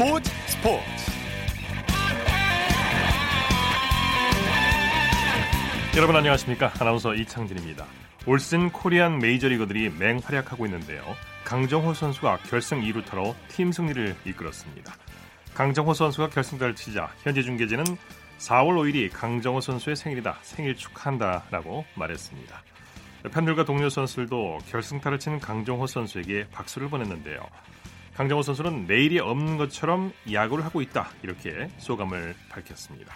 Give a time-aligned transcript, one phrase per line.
[0.00, 0.82] 스포츠 스포츠.
[5.94, 6.72] 여러분 안녕하십니까?
[6.78, 7.84] 아나운서 이창진입니다.
[8.24, 11.04] 올 시즌 코리안 메이저리거들이 맹활약하고 있는데요.
[11.44, 14.94] 강정호 선수가 결승 2루타로 팀 승리를 이끌었습니다.
[15.52, 17.84] 강정호 선수가 결승타를 치자 현재 중계진은
[18.38, 22.62] 4월 5일이 강정호 선수의 생일이다 생일 축하한다라고 말했습니다.
[23.34, 27.46] 팬들과 동료 선수들도 결승타를 친 강정호 선수에게 박수를 보냈는데요.
[28.20, 33.14] 강정호 선수는 내일이 없는 것처럼 야구를 하고 있다 이렇게 소감을 밝혔습니다.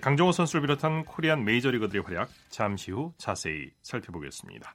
[0.00, 4.74] 강정호 선수를 비롯한 코리안 메이저리거들의 활약 잠시 후 자세히 살펴보겠습니다.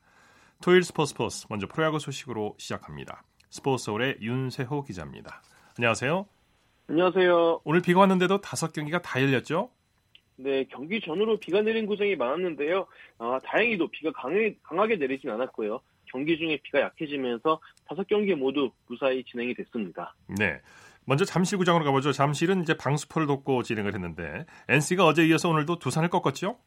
[0.61, 3.23] 토요일 스포츠 스포츠 먼저 프로야구 소식으로 시작합니다.
[3.49, 5.41] 스포츠 서울의 윤세호 기자입니다.
[5.79, 6.27] 안녕하세요.
[6.87, 7.61] 안녕하세요.
[7.63, 9.71] 오늘 비가 왔는데도 다섯 경기가 다 열렸죠?
[10.35, 12.85] 네, 경기 전후로 비가 내린 구장이 많았는데요.
[13.17, 15.81] 아, 다행히도 비가 강해, 강하게 내리진 않았고요.
[16.11, 20.15] 경기 중에 비가 약해지면서 다섯 경기 모두 무사히 진행이 됐습니다.
[20.27, 20.59] 네.
[21.05, 22.11] 먼저 잠실구장으로 가보죠.
[22.11, 26.57] 잠실은 이제 방수포를 돕고 진행을 했는데 NC가 어제 이어서 오늘도 두산을 꺾었죠?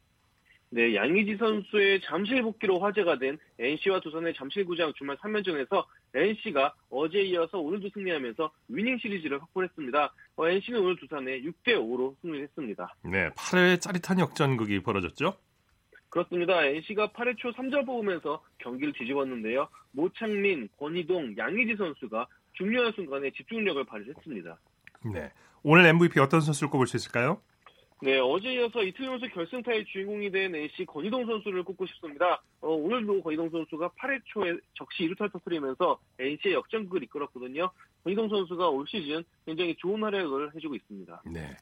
[0.71, 7.59] 네, 양의지 선수의 잠실 복귀로 화제가 된 NC와 두산의 잠실구장 주말 3연전에서 NC가 어제 이어서
[7.59, 10.13] 오늘도 승리하면서 위닝 시리즈를 확보했습니다.
[10.35, 12.97] 어, NC는 오늘 두산에 6대 5로 승리했습니다.
[13.05, 15.37] 네, 8회 짜릿한 역전극이 벌어졌죠?
[16.15, 16.65] 그렇습니다.
[16.65, 19.67] NC가 8회 초 3점 뽑으면서 경기를 뒤집었는데요.
[19.91, 24.57] 모창민, 권희동, 양의지 선수가 중요한 순간에 집중력을 발휘했습니다.
[25.13, 25.33] 네,
[25.65, 27.41] 오늘 MVP 어떤 선수를 꼽을 수 있을까요?
[28.01, 32.41] 네, 어제 이어서 이틀 연속 결승타의 주인공이 된 NC 권희동 선수를 꼽고 싶습니다.
[32.61, 37.71] 어, 오늘도 권희동 선수가 8회 초에 적시 2루타를 터뜨리면서 NC의 역전극을 이끌었거든요.
[38.05, 41.23] 권희동 선수가 올 시즌 굉장히 좋은 활약을 해주고 있습니다.
[41.27, 41.57] 네.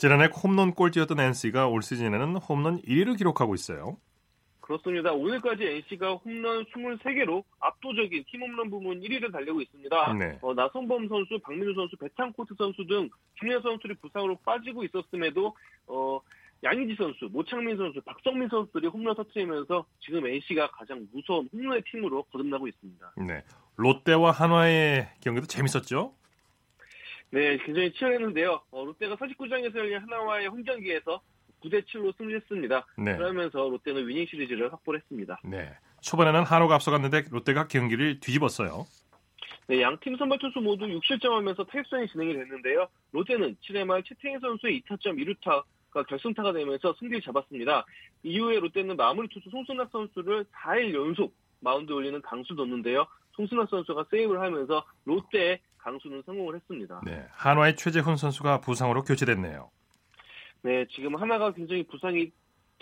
[0.00, 3.98] 지난해 홈런 꼴찌였던 NC가 올 시즌에는 홈런 1위를 기록하고 있어요.
[4.62, 5.12] 그렇습니다.
[5.12, 10.14] 오늘까지 NC가 홈런 23개로 압도적인 팀 홈런 부문 1위를 달리고 있습니다.
[10.14, 10.38] 네.
[10.40, 15.54] 어, 나성범 선수, 박민우 선수, 베탄코트 선수 등 중요 선수들이 부상으로 빠지고 있었음에도
[15.86, 16.18] 어,
[16.64, 22.68] 양희지 선수, 모창민 선수, 박성민 선수들이 홈런 터트리면서 지금 NC가 가장 무서운 홈런의 팀으로 거듭나고
[22.68, 23.12] 있습니다.
[23.18, 23.44] 네.
[23.76, 26.14] 롯데와 한화의 경기도 재밌었죠?
[27.32, 28.60] 네, 굉장히 치열했는데요.
[28.70, 31.20] 어, 롯데가 사직구장에서 열린 한화와의 홈경기에서
[31.62, 32.86] 9대 7로 승리했습니다.
[32.98, 33.16] 네.
[33.16, 35.40] 그러면서 롯데는 위닝 시리즈를 확보를 했습니다.
[35.44, 35.72] 네.
[36.00, 38.86] 초반에는 한화가 앞서갔는데 롯데가 경기를 뒤집었어요.
[39.68, 42.88] 네, 양팀 선발 투수 모두 6실점하면서 타격전이 진행이 됐는데요.
[43.12, 47.84] 롯데는 7회 말 채태인 선수의 2타점 2루타가 결승타가 되면서 승리를 잡았습니다.
[48.24, 53.06] 이후에 롯데는 마무리 투수 손승락 선수를 4일 연속 마운드 올리는 강수 뒀는데요.
[53.36, 57.00] 송순락 선수가 세이브를 하면서 롯데의 강수는 성공을 했습니다.
[57.04, 57.26] 네.
[57.32, 59.70] 한화의 최재훈 선수가 부상으로 교체됐네요.
[60.62, 62.30] 네, 지금 하나가 굉장히 부상이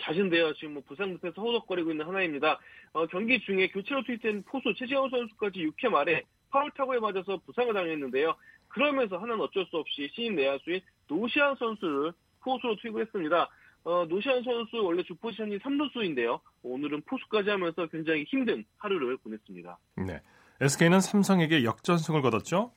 [0.01, 0.53] 잦은데요.
[0.53, 2.59] 지금 뭐 부상 밑에서 허덕거리고 있는 하나입니다.
[2.93, 8.35] 어, 경기 중에 교체로 투입된 포수 최재원 선수까지 6회 말에 파울 타구에 맞아서 부상을 당했는데요.
[8.69, 13.49] 그러면서 하나는 어쩔 수 없이 신인 내야수인 노시안 선수를 포수로 투입을 했습니다.
[13.83, 16.39] 어, 노시안 선수 원래 주 포지션이 3루수인데요.
[16.63, 19.77] 오늘은 포수까지 하면서 굉장히 힘든 하루를 보냈습니다.
[20.07, 20.21] 네.
[20.61, 22.73] SK는 삼성에게 역전승을 거뒀죠?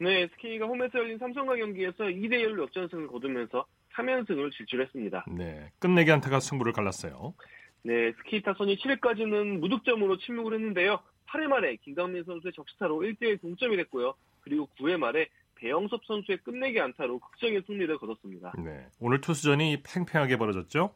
[0.00, 5.26] 네, SK가 홈에서 열린 삼성과 경기에서 2대 1로 역전승을 거두면서 3연승을 질주했습니다.
[5.36, 5.70] 네.
[5.78, 7.34] 끝내기 안타가 승부를 갈랐어요.
[7.82, 11.00] 네, 스키 타선이 7회까지는 무득점으로 침묵을 했는데요.
[11.26, 14.14] 8회 말에 김강민 선수의 적시타로 1대1 동점이 됐고요.
[14.40, 18.54] 그리고 9회 말에 배영섭 선수의 끝내기 안타로 극적인 승리를 거뒀습니다.
[18.58, 18.86] 네.
[19.00, 20.94] 오늘 투수전이 팽팽하게 벌어졌죠?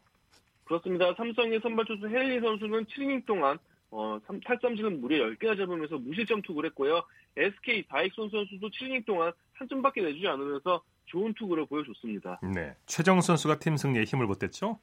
[0.65, 1.13] 그렇습니다.
[1.13, 3.59] 삼성의 선발 투수 헨리 선수는 7이닝 동안
[3.97, 7.05] 어, 8삼진은 무려 10개나 잡으면서 무실점 투구를 했고요.
[7.37, 12.41] SK 다익손 선수도 7이닝 동안 한 점밖에 내주지 않으면서 좋은 투구를 보여줬습니다.
[12.53, 12.75] 네.
[12.87, 14.81] 최정 선수가 팀 승리에 힘을 보탰죠?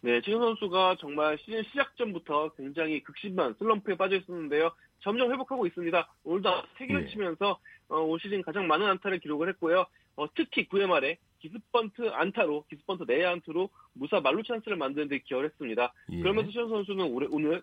[0.00, 4.72] 네, 최정 선수가 정말 시즌 시작 전부터 굉장히 극심한 슬럼프에 빠져 있었는데요.
[5.00, 6.08] 점점 회복하고 있습니다.
[6.24, 7.10] 오늘도 3개를 네.
[7.10, 7.58] 치면서
[7.88, 9.84] 어, 올 시즌 가장 많은 안타를 기록을 했고요.
[10.16, 15.50] 어, 특히 9회 말에 기습번트 안타로 기습번트 내야 안타로 무사 말루 찬스를 만드는 데 기여를
[15.50, 15.92] 했습니다.
[16.12, 16.20] 예.
[16.20, 17.62] 그러면서 최정 선수는 올해, 오늘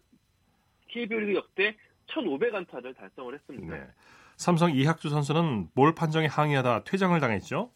[0.88, 1.75] KBO 리그 역대
[2.07, 3.75] 1,500안타를 달성을 했습니다.
[3.75, 3.88] 네.
[4.38, 7.72] 삼성 이학주 선수는 볼 판정에 항의하다 퇴장을 당했죠?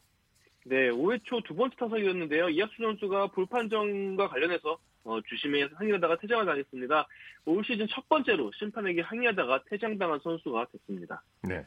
[0.65, 2.49] 네, 5회 초 두 번째 타석이었는데요.
[2.49, 7.07] 이학수 선수가 볼 판정과 관련해서 어, 주심에 항의하다가 퇴장을 당했습니다.
[7.45, 11.23] 올 시즌 첫 번째로 심판에게 항의하다가 퇴장당한 선수가 됐습니다.
[11.41, 11.65] 네.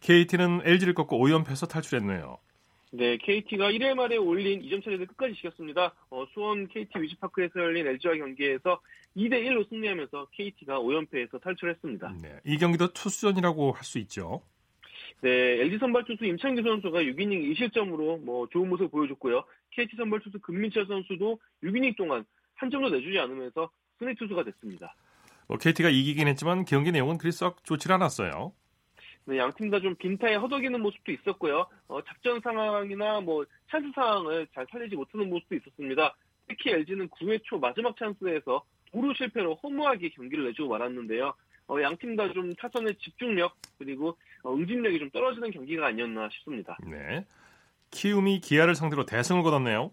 [0.00, 2.38] KT는 LG를 꺾고 5연패에서 탈출했네요.
[2.90, 5.94] 네, KT가 1회 말에 올린 2점 차례를 끝까지 지켰습니다.
[6.10, 8.80] 어, 수원 KT 위즈파크에서 열린 LG와 경기에서
[9.16, 12.14] 2대1로 승리하면서 KT가 5연패에서 탈출했습니다.
[12.22, 12.36] 네.
[12.44, 14.42] 이 경기도 투수전이라고 할 수 있죠.
[15.20, 19.44] 네, LG 선발 투수 임창규 선수가 6이닝 2실점으로 뭐 좋은 모습을 보여줬고요.
[19.72, 22.24] KT 선발 투수 금민철 선수도 6이닝 동안
[22.54, 24.94] 한 점도 내주지 않으면서 승리 투수가 됐습니다.
[25.48, 28.52] 뭐 KT가 이기긴 했지만 경기 내용은 그리 썩 좋지 않았어요.
[29.28, 31.66] 네, 양팀 다 좀 빈타에 허덕이는 모습도 있었고요.
[31.88, 36.16] 어, 작전 상황이나 뭐 찬스 상황을 잘 살리지 못하는 모습도 있었습니다.
[36.48, 41.34] 특히 LG는 9회 초 마지막 찬스에서 도루 실패로 허무하게 경기를 내주고 말았는데요.
[41.68, 46.78] 어, 양팀 다 좀 타선의 집중력 그리고 어, 응집력이 좀 떨어지는 경기가 아니었나 싶습니다.
[46.86, 47.26] 네.
[47.90, 49.92] 키움이 기아를 상대로 대승을 거뒀네요.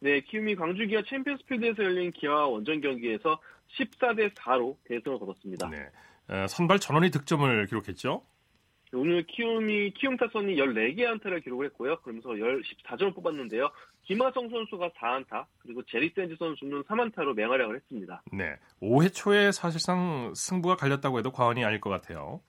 [0.00, 3.38] 네, 키움이 광주 기아 챔피언스필드에서 열린 기아와 원정 경기에서
[3.76, 5.68] 14대 4로 대승을 거뒀습니다.
[5.68, 5.86] 네.
[6.28, 8.22] 어, 선발 전원이 득점을 기록했죠.
[8.92, 11.96] 오늘 키움이 키움 타선이 14개 안타를 기록을 했고요.
[12.00, 13.70] 그러면서 14점을 뽑았는데요.
[14.04, 18.22] 김하성 선수가 4안타, 그리고 제리 샌즈 선수는 3안타로 맹활약을 했습니다.
[18.32, 18.56] 네.
[18.80, 22.40] 5회 초에 사실상 승부가 갈렸다고 해도 과언이 아닐 것 같아요.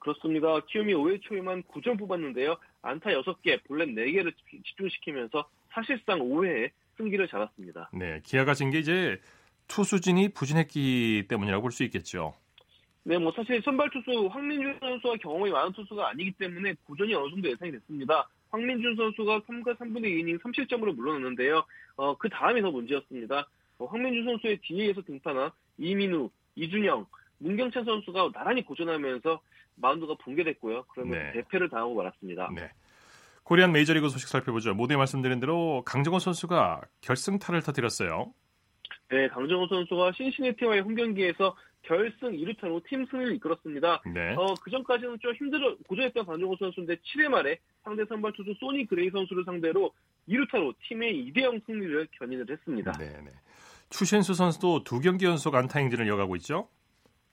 [0.00, 0.58] 그렇습니다.
[0.66, 2.56] 키움이 5회 초에만 9점 뽑았는데요.
[2.82, 4.32] 안타 6개, 볼넷 4개를
[4.66, 7.90] 집중시키면서 사실상 5회에 승기를 잡았습니다.
[7.92, 8.20] 네.
[8.24, 9.18] 기아가 진 게 이제
[9.68, 12.34] 투수진이 부진했기 때문이라고 볼 수 있겠죠.
[13.04, 17.48] 네, 뭐 사실 선발 투수 황민준 선수와 경험이 많은 투수가 아니기 때문에 고전이 어느 정도
[17.50, 18.28] 예상이 됐습니다.
[18.50, 21.64] 황민준 선수가 3과 3분의 2이닝 3실점으로 물러났는데요.
[21.96, 23.46] 어, 그 다음이 더 문제였습니다.
[23.78, 27.06] 어, 황민준 선수의 뒤에서 등판한 이민우, 이준영,
[27.38, 29.40] 문경찬 선수가 나란히 고전하면서
[29.76, 30.84] 마운드가 붕괴됐고요.
[30.84, 31.32] 그러면 네.
[31.32, 32.50] 대패를 당하고 말았습니다.
[32.54, 32.70] 네.
[33.42, 34.72] 코리안 메이저리그 소식 살펴보죠.
[34.72, 38.32] 모두에 말씀드린 대로 강정호 선수가 결승타를 터뜨렸어요.
[39.10, 41.54] 네, 강정호 선수가 신시내티와의 홈 경기에서
[41.84, 44.02] 결승 2루타로 팀 승리를 이끌었습니다.
[44.12, 44.34] 네.
[44.36, 49.10] 어, 그 전까지는 좀 힘들어 고전했던 강정호 선수인데 7회 말에 상대 선발 투수 소니 그레이
[49.10, 49.92] 선수를 상대로
[50.28, 52.92] 2루타로 팀의 2대0 승리를 견인을 했습니다.
[52.92, 53.30] 네, 네.
[53.90, 56.68] 추신수 선수도 두 경기 연속 안타 행진을 이어가고 있죠?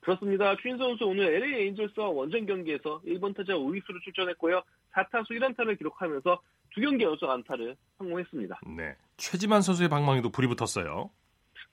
[0.01, 0.56] 그렇습니다.
[0.57, 4.62] 추신 선수 오늘 LA 에인절스와 원정 경기에서 1번 타자 우익수로 출전했고요.
[4.94, 6.42] 4타수 1안타를 기록하면서
[6.74, 8.62] 두 경기 연속 안타를 성공했습니다.
[8.75, 8.95] 네.
[9.18, 11.12] 최지만 선수의 방망이도 불이 붙었어요.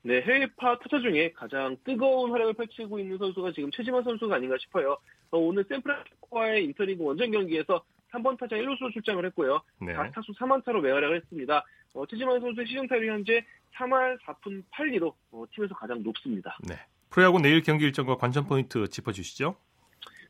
[0.03, 4.97] 네, 해외파 타자 중에 가장 뜨거운 활약을 펼치고 있는 선수가 지금 최지만 선수가 아닌가 싶어요.
[5.31, 9.61] 어, 오늘 샌프란시스코와의 인터리그 원정 경기에서 3번 타자 1루수로 출장을 했고요.
[9.81, 9.95] 네.
[9.95, 11.65] 4타수 3안타로 매활약을 했습니다.
[11.95, 16.57] 어, 최지만 선수의 시즌 타율이 현재 3할 4푼 8리로 어, 팀에서 가장 높습니다.
[16.67, 16.77] 네.
[17.11, 19.57] 프로야구 내일 경기 일정과 관전 포인트 짚어주시죠.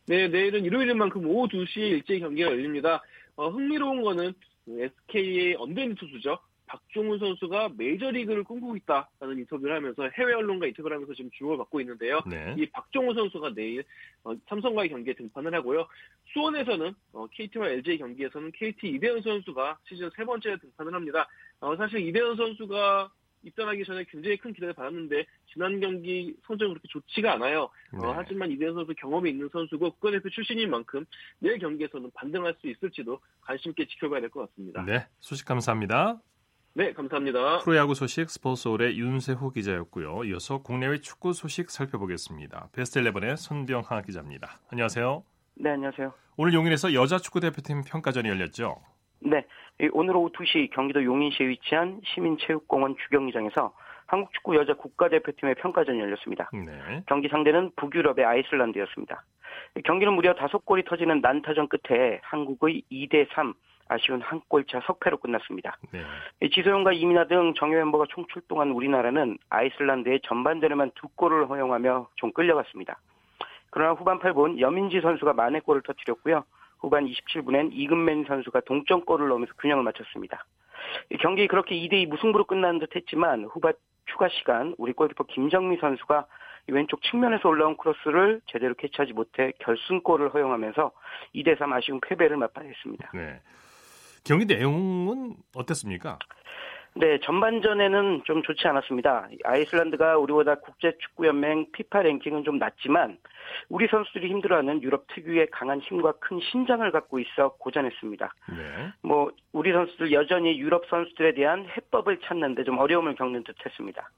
[0.07, 3.03] 네, 내일은 일요일인 만큼 오후 2시에 일제히 경기가 열립니다.
[3.37, 4.33] 어, 흥미로운 거는
[4.69, 6.39] SK의 언더핸드 투수죠.
[6.69, 12.21] 박종훈 선수가 메이저리그를 꿈꾸고 있다라는 인터뷰를 하면서 해외 언론과 인터뷰를 하면서 지금 주목을 받고 있는데요.
[12.27, 12.55] 네.
[12.59, 13.83] 이 박종훈 선수가 내일
[14.25, 15.87] 어, 삼성과의 경기에 등판을 하고요.
[16.33, 21.27] 수원에서는 어, KT와 LG 경기에서는 KT 이대은 선수가 시즌 세 번째 등판을 합니다.
[21.61, 23.11] 어, 사실 이대현 선수가
[23.45, 27.71] 입단하기 전에 굉장히 큰 기대를 받았는데 지난 경기 성적은 그렇게 좋지가 않아요.
[27.93, 28.01] 네.
[28.05, 31.05] 어, 하지만 이대현 선수 경험이 있는 선수고 국가대표 출신인 만큼
[31.39, 34.83] 내일 경기에서는 반등할 수 있을지도 관심 있게 지켜봐야 될 것 같습니다.
[34.85, 36.21] 네, 소식 감사합니다.
[36.79, 37.59] 네, 감사합니다.
[37.59, 40.23] 프로야구 소식 스포츠홀의 윤세호 기자였고요.
[40.27, 42.69] 이어서 국내외 축구 소식 살펴보겠습니다.
[42.73, 44.61] 베스트 11의 손병하 기자입니다.
[44.71, 45.25] 안녕하세요.
[45.57, 46.13] 네, 안녕하세요.
[46.37, 48.77] 오늘 용인에서 여자 축구 대표팀 평가전이 열렸죠?
[49.19, 49.45] 네,
[49.93, 53.75] 오늘 오후 2시 경기도 용인시에 위치한 시민체육공원 주경기장에서
[54.07, 56.49] 한국축구 여자 국가대표팀의 평가전이 열렸습니다.
[56.53, 57.03] 네.
[57.09, 59.25] 경기 상대는 북유럽의 아이슬란드였습니다.
[59.85, 63.53] 경기는 무려 5골이 터지는 난타전 끝에 한국의 2대 3
[63.89, 65.77] 아쉬운 한 골차 석패로 끝났습니다.
[65.91, 66.03] 네.
[66.49, 72.99] 지소영과 이민아 등 정예 멤버가 총출동한 우리나라는 아이슬란드의 전반전에만 두 골을 허용하며 좀 끌려갔습니다.
[73.71, 76.45] 그러나 후반 8분 여민지 선수가 만회 골을 터뜨렸고요.
[76.79, 80.45] 후반 27분엔 이금맨 선수가 동점골을 넣으면서 균형을 맞췄습니다.
[81.21, 83.73] 경기 그렇게 2대2 무승부로 끝난 듯 했지만 후반
[84.07, 86.27] 추가 시간 우리 골키퍼 김정미 선수가
[86.69, 90.93] 왼쪽 측면에서 올라온 크로스를 제대로 캐치하지 못해 결승골을 허용하면서
[91.35, 93.11] 2대3 아쉬운 패배를 맞이했습니다.
[93.15, 93.41] 네.
[94.29, 96.19] 경기 내용은 어땠습니까?
[96.95, 99.29] 네, 전반전에는 좀 좋지 않았습니다.
[99.45, 103.17] 아이슬란드가 우리보다 국제축구연맹 피파 랭킹은 좀 낮지만
[103.71, 108.35] 우리 선수들이 힘들어하는 유럽 특유의 강한 힘과 큰 신장을 갖고 있어 고전했습니다.
[108.51, 108.93] 네.
[109.01, 114.11] 뭐 우리 선수들 여전히 유럽 선수들에 대한 해법을 찾는데 좀 어려움을 겪는 듯했습니다.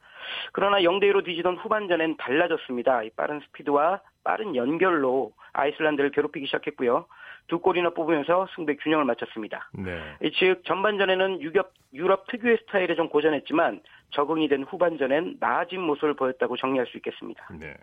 [0.52, 3.04] 그러나 0대 1로 뒤지던 후반전엔 달라졌습니다.
[3.04, 7.06] 이 빠른 스피드와 빠른 연결로 아이슬란드를 괴롭히기 시작했고요.
[7.48, 9.70] 두 골이나 뽑으면서 승배 균형을 맞췄습니다.
[9.72, 10.00] 네.
[10.38, 13.80] 즉 전반전에는 유럽, 유럽 특유의 스타일에 좀 고전했지만
[14.10, 17.48] 적응이 된 후반전엔 나아진 모습을 보였다고 정리할 수 있겠습니다.
[17.58, 17.74] 네.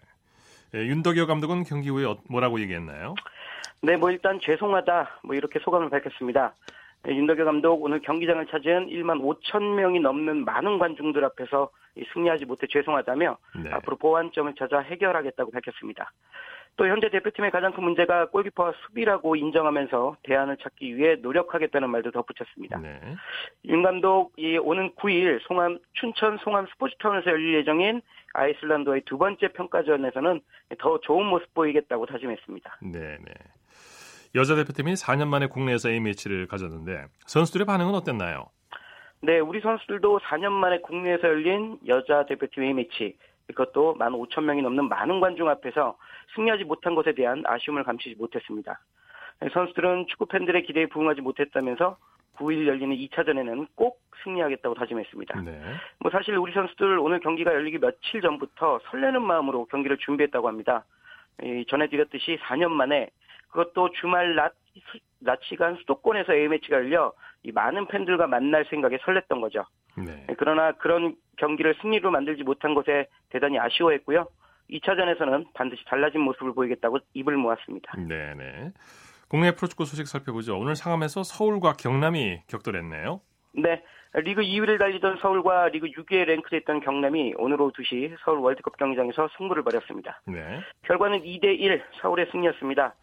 [0.75, 3.15] 예, 윤덕여 감독은 경기 후에 어, 뭐라고 얘기했나요?
[3.81, 6.53] 네, 뭐 일단 죄송하다 뭐 이렇게 소감을 밝혔습니다.
[7.03, 11.69] 네, 윤덕여 감독 오늘 경기장을 찾은 1만 5천 명이 넘는 많은 관중들 앞에서
[12.13, 13.69] 승리하지 못해 죄송하다며 네.
[13.71, 16.11] 앞으로 보완점을 찾아 해결하겠다고 밝혔습니다.
[16.77, 22.79] 또 현재 대표팀의 가장 큰 문제가 골키퍼 수비라고 인정하면서 대안을 찾기 위해 노력하겠다는 말도 덧붙였습니다.
[22.79, 22.99] 네.
[23.65, 28.01] 윤 감독이 오는 9일 송암 춘천 송암 스포츠타운에서 열릴 예정인
[28.33, 30.39] 아이슬란드와의 두 번째 평가전에서는
[30.77, 32.77] 더 좋은 모습 보이겠다고 다짐했습니다.
[32.83, 33.33] 네, 네.
[34.35, 38.45] 여자 대표팀이 4년 만에 국내에서 A매치를 가졌는데 선수들의 반응은 어땠나요?
[39.21, 43.17] 네, 우리 선수들도 4년 만에 국내에서 열린 여자 대표팀 A매치
[43.49, 45.97] 이것도 15,000명이 넘는 많은 관중 앞에서
[46.35, 48.79] 승리하지 못한 것에 대한 아쉬움을 감추지 못했습니다.
[49.53, 51.97] 선수들은 축구 팬들의 기대에 부응하지 못했다면서
[52.37, 55.41] 9일 열리는 2차전에는 꼭 승리하겠다고 다짐했습니다.
[55.41, 55.61] 네.
[55.99, 60.85] 뭐 사실 우리 선수들 오늘 경기가 열리기 며칠 전부터 설레는 마음으로 경기를 준비했다고 합니다.
[61.67, 63.09] 전해드렸듯이 4년 만에
[63.49, 64.53] 그것도 주말 낮,
[65.19, 67.13] 낮 시간 수도권에서 A매치가 열려
[67.43, 69.65] 이 많은 팬들과 만날 생각에 설렜던 거죠.
[69.97, 70.25] 네.
[70.37, 74.27] 그러나 그런 경기를 승리로 만들지 못한 것에 대단히 아쉬워했고요.
[74.69, 77.93] 2차전에서는 반드시 달라진 모습을 보이겠다고 입을 모았습니다.
[77.97, 78.71] 네네.
[79.29, 80.57] 국내 프로축구 소식 살펴보죠.
[80.57, 83.21] 오늘 상암에서 서울과 경남이 격돌했네요.
[83.53, 83.83] 네.
[84.13, 89.63] 리그 2위를 달리던 서울과 리그 6위에 랭크됐던 경남이 오늘 오후 2시 서울 월드컵 경기장에서 승부를
[89.63, 90.21] 벌였습니다.
[90.25, 90.61] 네.
[90.83, 92.95] 결과는 2대1 서울의 승리였습니다.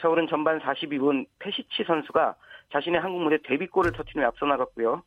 [0.00, 2.36] 서울은 전반 42분 페시치 선수가
[2.72, 5.02] 자신의 한국 무대 데뷔골을 터트리며 앞서 나갔고요.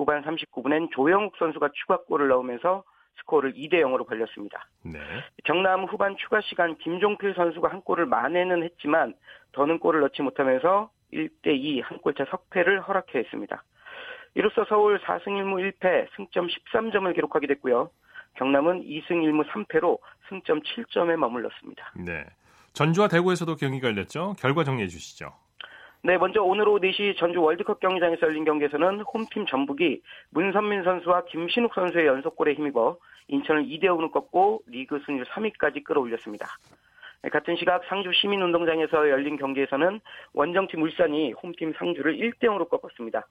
[0.00, 2.84] 후반 39분엔 조영욱 선수가 추가골을 넣으면서
[3.18, 4.66] 스코어를 2대 0으로 벌렸습니다.
[4.82, 4.98] 네.
[5.44, 9.12] 경남 후반 추가 시간 김종필 선수가 한 골을 만회는 했지만
[9.52, 13.62] 더는 골을 넣지 못하면서 1대 2 한 골차 석패를 허락해 했습니다.
[14.34, 17.90] 이로써 서울 4승 1무 1패 승점 13점을 기록하게 됐고요.
[18.36, 19.98] 경남은 2승 1무 3패로
[20.30, 21.92] 승점 7점에 머물렀습니다.
[21.96, 22.24] 네.
[22.72, 24.34] 전주와 대구에서도 경기가 열렸죠.
[24.38, 25.34] 결과 정리해 주시죠.
[26.02, 31.74] 네, 먼저 오늘 오후 4시 전주 월드컵 경기장에서 열린 경기에서는 홈팀 전북이 문선민 선수와 김신욱
[31.74, 32.96] 선수의 연속골에 힘입어
[33.28, 36.46] 인천을 2대 5로 꺾고 리그 순위 3위까지 끌어올렸습니다.
[37.22, 40.00] 네, 같은 시각 상주 시민운동장에서 열린 경기에서는
[40.32, 43.26] 원정팀 울산이 홈팀 상주를 1대 0으로 꺾었습니다.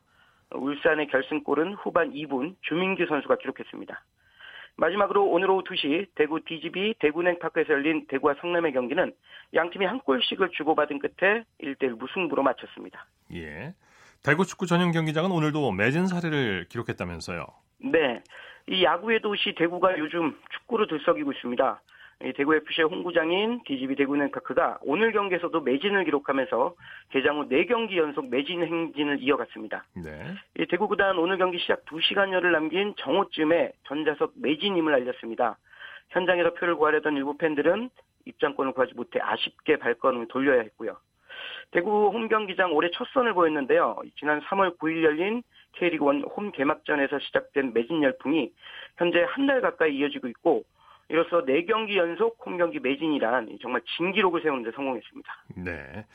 [0.51, 3.99] 울산의 결승골은 후반 2분 주민규 선수가 기록했습니다.
[4.79, 9.13] 마지막으로 오늘 오후 2시 대구 DGB 대구냉파크에서 열린 대구와 성남의 경기는
[9.53, 13.05] 양 팀이 한 골씩을 주고받은 끝에 1대1 무승부로 마쳤습니다.
[13.33, 13.73] 예.
[14.23, 17.45] 대구 축구 전용 경기장은 오늘도 매진 사례를 기록했다면서요?
[17.91, 18.21] 네.
[18.67, 21.81] 이 야구의 도시 대구가 요즘 축구로 들썩이고 있습니다.
[22.19, 26.75] 대구FC의 홍구장인 DGB 대구냉파크가 오늘 경기에서도 매진을 기록하면서
[27.11, 29.85] 개장 후 4경기 연속 매진 행진을 이어갔습니다.
[29.95, 30.65] 네.
[30.69, 35.57] 대구 구단 오늘 경기 시작 2시간여를 남긴 정오쯤에 전자석 매진임을 알렸습니다.
[36.09, 37.89] 현장에서 표를 구하려던 일부 팬들은
[38.25, 40.97] 입장권을 구하지 못해 아쉽게 발걸음을 돌려야 했고요.
[41.71, 43.95] 대구 홈경기장 올해 첫 선을 보였는데요.
[44.19, 45.41] 지난 3월 9일 열린
[45.73, 48.51] K리그 1 홈 개막전에서 시작된 매진 열풍이
[48.97, 50.63] 현재 한 달 가까이 이어지고 있고
[51.09, 55.43] 이로써 4경기 연속 홈경기 매진이란 정말 진기록을 세우는 데 성공했습니다.
[55.57, 56.05] 네.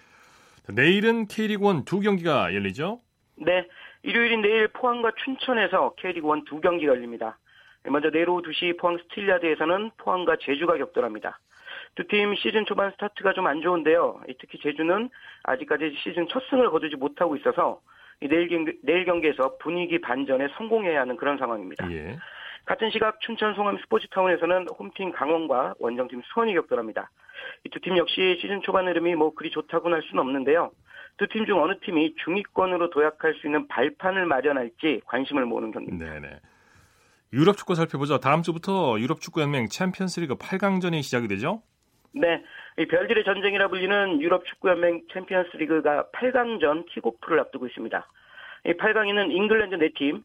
[0.68, 3.00] 내일은 K리그1 두 경기가 열리죠?
[3.36, 3.66] 네.
[4.02, 7.38] 일요일인 내일 포항과 춘천에서 K리그1 두 경기가 열립니다.
[7.86, 11.38] 먼저 내일 오후 2시 포항 스틸야드에서는 포항과 제주가 격돌합니다.
[11.96, 14.20] 두 팀 시즌 초반 스타트가 좀 안 좋은데요.
[14.40, 15.10] 특히 제주는
[15.42, 17.80] 아직까지 시즌 첫 승을 거두지 못하고 있어서
[18.20, 21.90] 내일, 경기, 내일 경기에서 분위기 반전에 성공해야 하는 그런 상황입니다.
[21.92, 22.16] 예.
[22.66, 27.10] 같은 시각 춘천 송암 스포츠타운에서는 홈팀 강원과 원정팀 수원이 격돌합니다.
[27.64, 30.70] 이 두 팀 역시 시즌 초반 흐름이 뭐 그리 좋다고는 할 수는 없는데요.
[31.18, 36.12] 두 팀 중 어느 팀이 중위권으로 도약할 수 있는 발판을 마련할지 관심을 모으는 경기입니다.
[36.20, 36.40] 네네.
[37.34, 38.18] 유럽 축구 살펴보죠.
[38.18, 41.62] 다음 주부터 유럽 축구 연맹 챔피언스리그 8강전이 시작이 되죠?
[42.12, 42.42] 네.
[42.78, 48.06] 이 별들의 전쟁이라 불리는 유럽 축구 연맹 챔피언스리그가 8강전 킥오프를 앞두고 있습니다.
[48.66, 50.22] 이 8강에는 잉글랜드 4팀,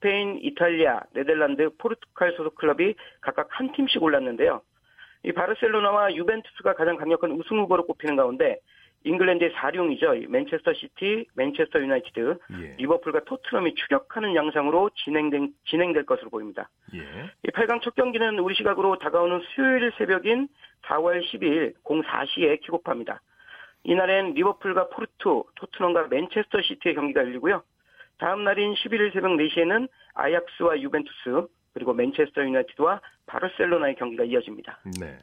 [0.00, 4.62] 스페인, 이탈리아, 네덜란드, 포르투갈 소속 클럽이 각각 한 팀씩 올랐는데요.
[5.22, 8.58] 이 바르셀로나와 유벤투스가 가장 강력한 우승 후보로 꼽히는 가운데
[9.04, 10.14] 잉글랜드의 사룡이죠.
[10.28, 12.76] 맨체스터 시티, 맨체스터 유나이티드, 예.
[12.78, 16.68] 리버풀과 토트넘이 추격하는 양상으로 진행된, 진행될 것으로 보입니다.
[16.94, 16.98] 예.
[17.44, 20.48] 이 8강 첫 경기는 우리 시각으로 다가오는 수요일 새벽인
[20.82, 23.20] 4월 10일 04시에 킥오프합니다.
[23.84, 27.62] 이날엔 리버풀과 포르투, 토트넘과 맨체스터 시티의 경기가 열리고요.
[28.20, 34.78] 다음 날인 11일 새벽 4시에는 아약스와 유벤투스 그리고 맨체스터 유나이티드와 바르셀로나의 경기가 이어집니다.
[35.00, 35.18] 네.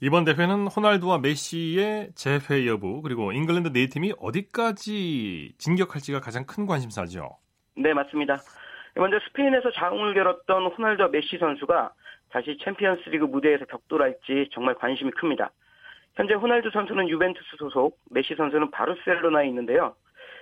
[0.00, 7.38] 이번 대회는 호날두와 메시의 재회 여부 그리고 잉글랜드 네 팀이 어디까지 진격할지가 가장 큰 관심사죠.
[7.76, 8.38] 네, 맞습니다.
[8.94, 11.92] 먼저 스페인에서 자웅을 겨뤘던 호날두와 메시 선수가
[12.30, 15.50] 다시 챔피언스리그 무대에서 격돌할지 정말 관심이 큽니다.
[16.14, 19.96] 현재 호날두 선수는 유벤투스 소속, 메시 선수는 바르셀로나에 있는데요.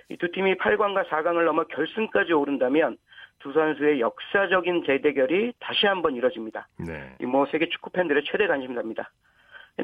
[0.09, 2.97] 이 두 팀이 8강과 4강을 넘어 결승까지 오른다면
[3.39, 6.67] 두 선수의 역사적인 재대결이 다시 한번 이뤄집니다.
[6.77, 7.15] 네.
[7.25, 9.09] 뭐 세계 축구 팬들의 최대 관심사입니다.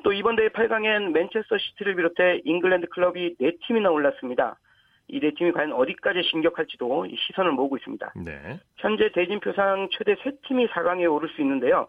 [0.04, 4.58] 또 이번 대회 8강엔 맨체스터 시티를 비롯해 잉글랜드 클럽이 4팀이나 올랐습니다.
[5.10, 8.14] 이 네 팀이 과연 어디까지 진격할지도 시선을 모으고 있습니다.
[8.26, 8.60] 네.
[8.76, 11.88] 현재 대진표상 최대 3팀이 4강에 오를 수 있는데요.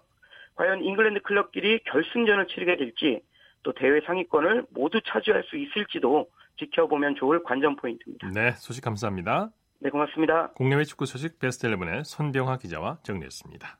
[0.54, 3.20] 과연 잉글랜드 클럽끼리 결승전을 치르게 될지
[3.64, 6.28] 또 대회 상위권을 모두 차지할 수 있을지도
[6.58, 8.28] 지켜보면 좋을 관전 포인트입니다.
[8.30, 9.50] 네, 소식 감사합니다.
[9.80, 10.50] 네, 고맙습니다.
[10.52, 13.78] 국내외 축구 소식 베스트 11의 손병화 기자와 정리했습니다.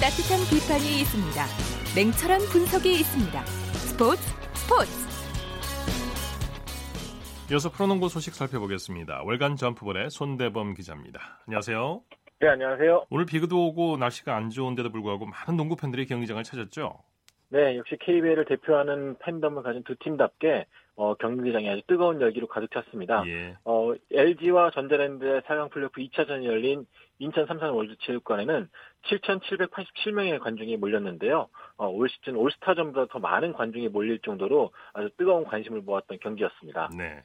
[0.00, 1.44] 따뜻한 비판이 있습니다.
[1.94, 3.44] 냉철한 분석이 있습니다.
[3.44, 4.22] 스포츠
[4.54, 5.08] 스포츠
[7.50, 9.22] 이어서 프로농구 소식 살펴보겠습니다.
[9.24, 11.40] 월간 점프볼의 손대범 기자입니다.
[11.46, 12.02] 안녕하세요.
[12.40, 13.06] 네, 안녕하세요.
[13.10, 17.02] 오늘 비도 오고 날씨가 안 좋은데도 불구하고 많은 농구 팬들이 경기장을 찾았죠.
[17.48, 23.24] 네, 역시 KBL을 대표하는 팬덤을 가진 두 팀답게 어, 경기장이 아주 뜨거운 열기로 가득 찼습니다.
[23.26, 23.56] 예.
[23.64, 26.86] 어, LG와 전자랜드의 4강 플레이오프 2차전이 열린
[27.18, 28.68] 인천 삼산 월드체육관에는
[29.10, 31.48] 7,787명의 관중이 몰렸는데요.
[31.76, 36.90] 어, 올 시즌 올스타전보다 더 많은 관중이 몰릴 정도로 아주 뜨거운 관심을 모았던 경기였습니다.
[36.96, 37.24] 네.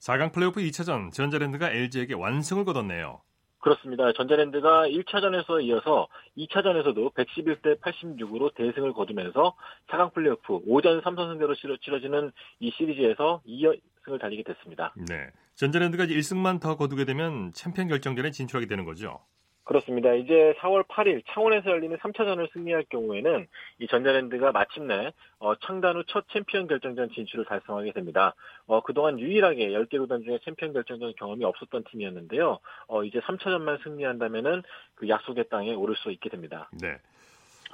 [0.00, 3.20] 4강 플레이오프 2차전 전자랜드가 LG에게 완승을 거뒀네요.
[3.60, 4.12] 그렇습니다.
[4.12, 9.54] 전자랜드가 1차전에서 이어서 2차전에서도 111대 86으로 대승을 거두면서
[9.88, 14.94] 4강 플레이오프 5전 3선 승대로 치러지는 이 시리즈에서 2승을 달리게 됐습니다.
[15.08, 15.28] 네.
[15.54, 19.20] 전자랜드가 1승만 더 거두게 되면 챔피언 결정전에 진출하게 되는 거죠.
[19.68, 20.14] 그렇습니다.
[20.14, 23.46] 이제 4월 8일 창원에서 열리는 3차전을 승리할 경우에는
[23.80, 28.34] 이 전자랜드가 마침내 어, 창단 후 첫 챔피언 결정전 진출을 달성하게 됩니다.
[28.66, 32.58] 어, 그동안 유일하게 10개 구단 중에 챔피언 결정전 경험이 없었던 팀이었는데요.
[32.86, 34.62] 어, 이제 3차전만 승리한다면은
[34.94, 36.70] 그 약속의 땅에 오를 수 있게 됩니다.
[36.80, 36.96] 네.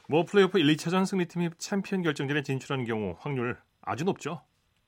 [0.09, 4.41] 뭐 플레이오프 1, 2차전 승리팀이 챔피언 결정전에 진출하는 경우 확률 아주 높죠?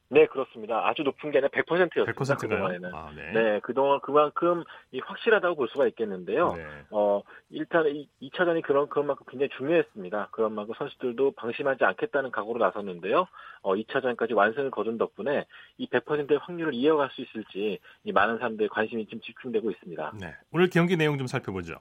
[0.08, 0.86] 네, 그렇습니다.
[0.86, 2.12] 아주 높은 게 아니라 100%였습니다.
[2.12, 2.48] 100%가요?
[2.48, 2.94] 그동안에는.
[2.94, 3.32] 아, 네.
[3.32, 3.60] 네.
[3.60, 4.62] 그동안 그만큼
[5.02, 6.54] 확실하다고 볼 수가 있겠는데요.
[6.54, 6.64] 네.
[6.90, 10.28] 어, 일단 이 2차전이 그런 그만큼 굉장히 중요했습니다.
[10.30, 13.26] 그런 만큼 선수들도 방심하지 않겠다는 각오로 나섰는데요.
[13.62, 15.46] 어, 2차전까지 완승을 거둔 덕분에
[15.78, 20.12] 이 100%의 확률을 이어갈 수 있을지 이 많은 사람들의 관심이 지금 집중되고 있습니다.
[20.20, 20.34] 네.
[20.52, 21.80] 오늘 경기 내용 좀 살펴보죠.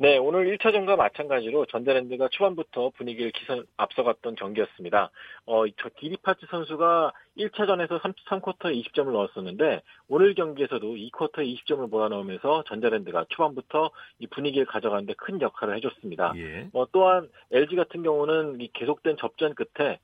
[0.00, 5.10] 네, 오늘 1차전과 마찬가지로 전자랜드가 초반부터 분위기를 기선 앞서갔던 경기였습니다.
[5.44, 13.24] 어, 저 디리파츠 선수가 1차전에서 3, 3쿼터에 20점을 넣었었는데 오늘 경기에서도 2쿼터에 20점을 몰아넣으면서 전자랜드가
[13.30, 16.32] 초반부터 이 분위기를 가져가는데 큰 역할을 해줬습니다.
[16.36, 16.68] 예.
[16.74, 19.98] 어, 또한 LG 같은 경우는 이 계속된 접전 끝에 어,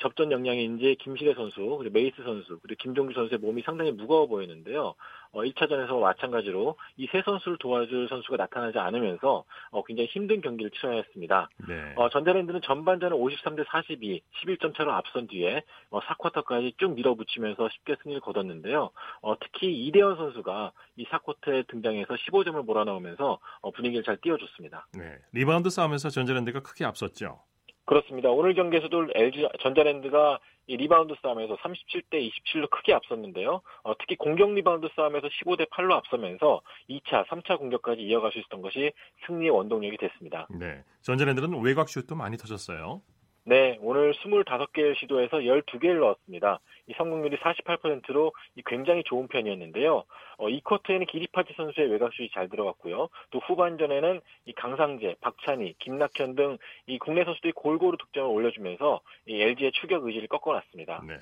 [0.00, 4.94] 접전 영향인지 김시래 선수, 그리고 메이스 선수, 그리고 김종규 선수의 몸이 상당히 무거워 보이는데요.
[5.34, 10.96] 어, 1차전에서 마찬가지로 이 세 선수를 도와줄 선수가 나타나지 않으면서 어, 굉장히 힘든 경기를 치러야
[10.96, 11.48] 했습니다.
[11.68, 11.92] 네.
[11.96, 18.20] 어, 전자랜드는 전반전은 53대 42, 11점 차로 앞선 뒤에 어, 4쿼터까지 쭉 밀어붙이면서 쉽게 승리를
[18.20, 18.90] 거뒀는데요.
[19.22, 24.88] 어, 특히 이대헌 선수가 이 4쿼터에 등장해서 15점을 몰아넣으면서 어, 분위기를 잘 띄워줬습니다.
[24.98, 25.16] 네.
[25.32, 27.40] 리바운드 싸움에서 전자랜드가 크게 앞섰죠.
[27.84, 28.30] 그렇습니다.
[28.30, 33.62] 오늘 경기에서도 LG 전자랜드가 이 리바운드 싸움에서 37대 27로 크게 앞섰는데요.
[33.82, 38.92] 어, 특히 공격 리바운드 싸움에서 15대 8로 앞서면서 2차, 3차 공격까지 이어갈 수 있었던 것이
[39.26, 40.46] 승리의 원동력이 됐습니다.
[40.50, 40.84] 네.
[41.02, 43.02] 전자랜드는 외곽 슛도 많이 터졌어요.
[43.44, 46.60] 네, 오늘 25개의 시도에서 12개를 넣었습니다.
[46.86, 48.32] 이 성공률이 48%로
[48.66, 50.04] 굉장히 좋은 편이었는데요.
[50.38, 53.08] 어, 이 쿼터에는 기리파티 선수의 외곽슛이 잘 들어갔고요.
[53.30, 59.72] 또 후반전에는 이 강상재, 박찬희, 김낙현 등 이 국내 선수들이 골고루 득점을 올려주면서 이 LG의
[59.72, 61.04] 추격 의지를 꺾어놨습니다.
[61.06, 61.18] 네.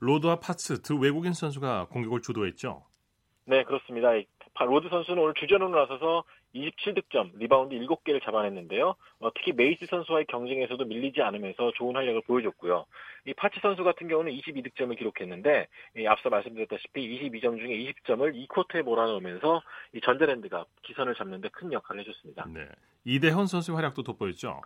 [0.00, 2.84] 로드와 파츠 두 외국인 선수가 공격을 주도했죠.
[3.46, 4.10] 네, 그렇습니다.
[4.62, 6.22] 로드 선수는 오늘 주전으로 나서서
[6.54, 8.94] 27득점, 리바운드 7개를 잡아냈는데요.
[9.18, 12.86] 어, 특히 메이스 선수와의 경쟁에서도 밀리지 않으면서 좋은 활약을 보여줬고요.
[13.26, 19.60] 이 팟츠 선수 같은 경우는 22득점을 기록했는데 이 앞서 말씀드렸다시피 22점 중에 20점을 2쿼터에 몰아넣으면서
[19.94, 22.46] 이 전자랜드가 기선을 잡는 데 큰 역할을 해줬습니다.
[22.48, 22.66] 네.
[23.04, 24.60] 이대헌 선수의 활약도 돋보였죠.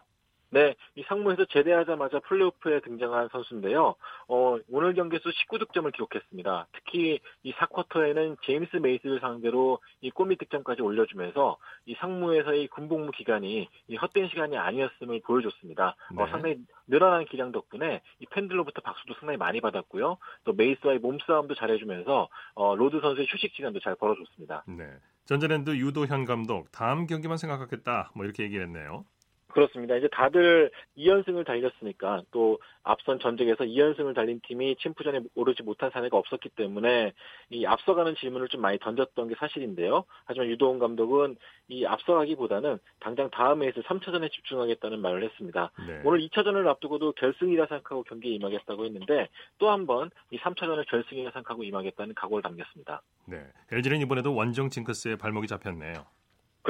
[0.50, 3.94] 네, 이 상무에서 제대하자마자 플레이오프에 등장한 선수인데요.
[4.28, 6.66] 어, 오늘 경기에서 19득점을 기록했습니다.
[6.72, 13.96] 특히 이 4쿼터에는 제임스 메이스를 상대로 이 골밑 득점까지 올려주면서 이 상무에서의 군복무 기간이 이
[13.96, 15.88] 헛된 시간이 아니었음을 보여줬습니다.
[15.88, 16.22] 어, 네.
[16.22, 16.56] 어, 상당히
[16.86, 20.16] 늘어난 기량 덕분에 이 팬들로부터 박수도 상당히 많이 받았고요.
[20.44, 24.64] 또 메이스와의 몸싸움도 잘해주면서 어, 로드 선수의 휴식 시간도 잘 벌어줬습니다.
[24.66, 24.84] 네.
[25.26, 29.04] 전자랜드 유도훈 감독 다음 경기만 생각하겠다 뭐 이렇게 얘기를 했네요.
[29.58, 29.96] 그렇습니다.
[29.96, 36.50] 이제 다들 2연승을 달렸으니까 또 앞선 전적에서 2연승을 달린 팀이 침프전에 오르지 못한 사례가 없었기
[36.50, 37.12] 때문에
[37.50, 40.04] 이 앞서가는 질문을 좀 많이 던졌던 게 사실인데요.
[40.26, 45.72] 하지만 유도훈 감독은 이 앞서가기보다는 당장 다음 해에서 3차전에 집중하겠다는 말을 했습니다.
[45.88, 46.02] 네.
[46.04, 51.64] 오늘 2차전을 앞두고도 결승이라 생각하고 경기에 임하겠다고 했는데 또 한 번 이 3차전을 결승이라 생각하고
[51.64, 53.02] 임하겠다는 각오를 담겼습니다.
[53.26, 53.42] 네.
[53.72, 56.06] LG는 이번에도 원정 징크스에 발목이 잡혔네요.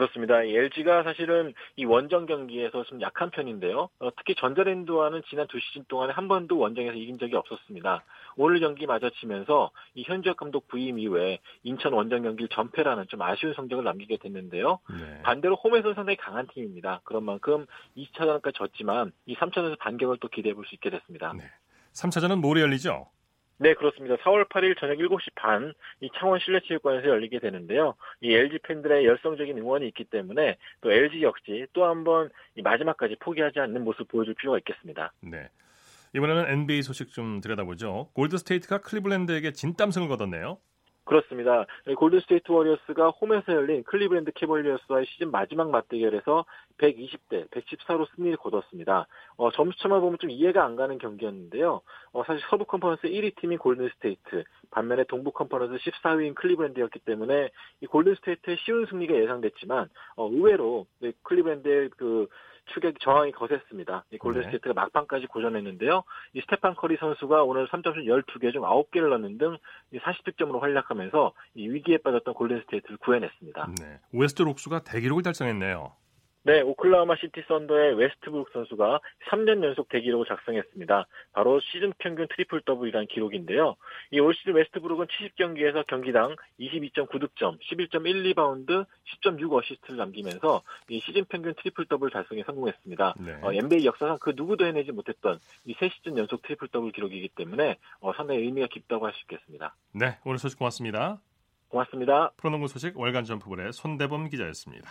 [0.03, 0.45] 그렇습니다.
[0.45, 3.89] LG가 사실은 이 원정 경기에서 좀 약한 편인데요.
[3.99, 8.05] 어, 특히 전자랜드와는 지난 두 시즌 동안에 한 번도 원정에서 이긴 적이 없었습니다.
[8.37, 13.83] 오늘 경기 마저치면서 이 현주혁 감독 부임 이후에 인천 원정 경기를 전패라는 좀 아쉬운 성적을
[13.83, 14.79] 남기게 됐는데요.
[14.89, 15.23] 네.
[15.23, 17.01] 반대로 홈에서 상당히 강한 팀입니다.
[17.03, 21.33] 그런 만큼 2차전까지 졌지만 이 3차전에서 반격을 또 기대해 볼 수 있게 됐습니다.
[21.37, 21.43] 네.
[21.95, 23.09] 3차전은 모레 열리죠?
[23.59, 24.17] 네, 그렇습니다.
[24.17, 27.95] 4월 8일 저녁 7시 반, 이 창원 실내체육관에서 열리게 되는데요.
[28.21, 33.59] 이 LG 팬들의 열성적인 응원이 있기 때문에 또 LG 역시 또 한번 이 마지막까지 포기하지
[33.61, 35.13] 않는 모습 보여줄 필요가 있겠습니다.
[35.21, 35.49] 네.
[36.15, 38.11] 이번에는 NBA 소식 좀 들여다보죠.
[38.15, 40.59] 골든스테이트가 클리블랜드에게 진땀승을 거뒀네요.
[41.09, 41.65] 그렇습니다.
[41.97, 46.45] 골든 스테이트 워리어스가 홈에서 열린 클리브랜드 캐벌리어스와의 시즌 마지막 맞대결에서
[46.77, 49.07] 120대 114로 승리를 거뒀습니다.
[49.39, 51.81] 어, 점수차만 보면 좀 이해가 안 가는 경기였는데요.
[52.13, 57.49] 어, 사실 서부 컨퍼런스 1위 팀이 골든 스테이트, 반면에 동부 컨퍼런스 14위인 클리브랜드였기 때문에
[57.81, 60.87] 이 골든 스테이트의 쉬운 승리가 예상됐지만 어, 의외로
[61.23, 62.29] 클리브랜드의 그
[62.73, 64.05] 추격 저항이 거셌습니다.
[64.11, 64.75] 이 골든스테이트가 네.
[64.75, 66.05] 막판까지 고전했는데요.
[66.35, 69.57] 이 스테판 커리 선수가 오늘 3점슛 12개 중 9개를 넣는 등
[69.93, 73.75] 40득점으로 활약하면서 이 위기에 빠졌던 골든스테이트를 구해냈습니다.
[73.81, 74.01] 네.
[74.13, 75.93] 웨스트브룩이 대기록을 달성했네요.
[76.45, 81.07] 네, 오클라호마 시티 썬더의 웨스트브룩 선수가 3년 연속 대기록을 작성했습니다.
[81.33, 83.77] 바로 시즌 평균 트리플 더블이라는 기록인데요.
[84.13, 88.87] 이 올 시즌 웨스트브룩은 70경기에서 경기당 22.9득점, 11.1리바운드,
[89.23, 93.15] 10.6 어시스트를 남기면서 이 시즌 평균 트리플 더블 달성에 성공했습니다.
[93.19, 93.39] 네.
[93.43, 97.77] 어, NBA 역사상 그 누구도 해내지 못했던 이 세 시즌 연속 트리플 더블 기록이기 때문에
[98.01, 99.75] 어, 상당히 의미가 깊다고 할 수 있겠습니다.
[99.93, 101.21] 네, 오늘 소식 고맙습니다.
[101.69, 102.31] 고맙습니다.
[102.39, 104.89] 프로농구 소식 월간 점프볼의 손대범 기자였습니다.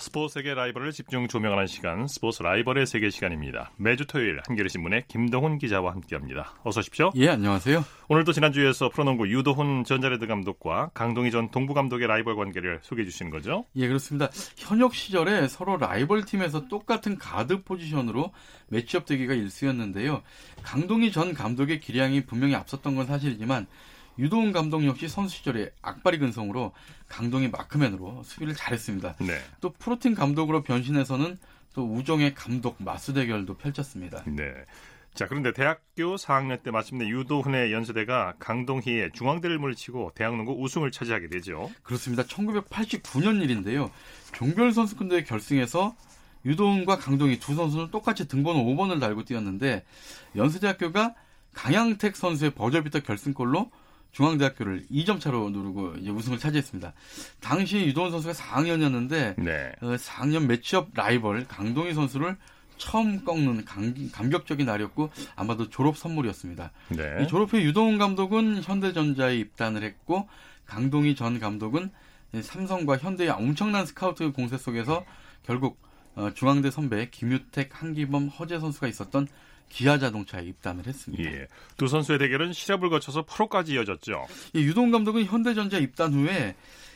[0.00, 3.72] 스포츠 세계 라이벌을 집중 조명하는 시간 스포츠 라이벌의 세계 시간입니다.
[3.76, 6.54] 매주 토요일 한겨레신문의 김동훈 기자와 함께합니다.
[6.62, 7.10] 어서 오십시오.
[7.16, 7.84] 예, 안녕하세요.
[8.06, 13.64] 오늘도 지난주에서 프로농구 유도훈 전자랜드 감독과 강동희 전 동부 감독의 라이벌 관계를 소개해 주시는 거죠?
[13.74, 14.30] 예, 그렇습니다.
[14.56, 18.32] 현역 시절에 서로 라이벌 팀에서 똑같은 가드 포지션으로
[18.68, 20.22] 매치업 되기가 일쑤였는데요.
[20.62, 23.66] 강동희 전 감독의 기량이 분명히 앞섰던 건 사실이지만
[24.18, 26.72] 유도훈 감독 역시 선수 시절에 악바리 근성으로
[27.08, 29.16] 강동희 마크맨으로 수비를 잘했습니다.
[29.20, 29.38] 네.
[29.60, 31.38] 또 프로팀 감독으로 변신해서는
[31.74, 34.24] 또 우정의 감독 마수 대결도 펼쳤습니다.
[34.26, 34.52] 네.
[35.14, 41.70] 자, 그런데 대학교 4학년 때 마침내 유도훈의 연세대가 강동희의 중앙대를 물리치고 대학농구 우승을 차지하게 되죠.
[41.82, 42.22] 그렇습니다.
[42.24, 43.90] 1989년 일인데요.
[44.32, 45.96] 종별 선수권대회 결승에서
[46.44, 49.84] 유도훈과 강동희 두 선수는 똑같이 등번호 5번을 달고 뛰었는데
[50.36, 51.14] 연세대학교가
[51.52, 53.70] 강양택 선수의 버저비터 결승골로
[54.18, 56.92] 중앙대학교를 2점 차로 누르고 이제 우승을 차지했습니다.
[57.40, 59.72] 당시 유도원 선수가 4학년이었는데 네.
[59.80, 62.36] 어, 4학년 매치업 라이벌 강동희 선수를
[62.78, 66.72] 처음 꺾는 감, 감격적인 날이었고 아마도 졸업 선물이었습니다.
[66.88, 67.22] 네.
[67.22, 70.28] 이 졸업 후 유동훈 감독은 현대전자에 입단을 했고
[70.66, 71.90] 강동희 전 감독은
[72.42, 75.04] 삼성과 현대의 엄청난 스카우트 공세 속에서
[75.44, 75.78] 결국
[76.16, 79.28] 어, 중앙대 선배 김유택, 한기범, 허재 선수가 있었던
[79.68, 81.24] 기아 자동차에 입단을 했습니다.
[81.24, 81.46] 예.
[81.76, 84.26] 두 선수의 대결은 시합을 거쳐서 프로까지 이어졌죠.
[84.56, 86.54] 예, 유동 감독은 현대전자 입단 후에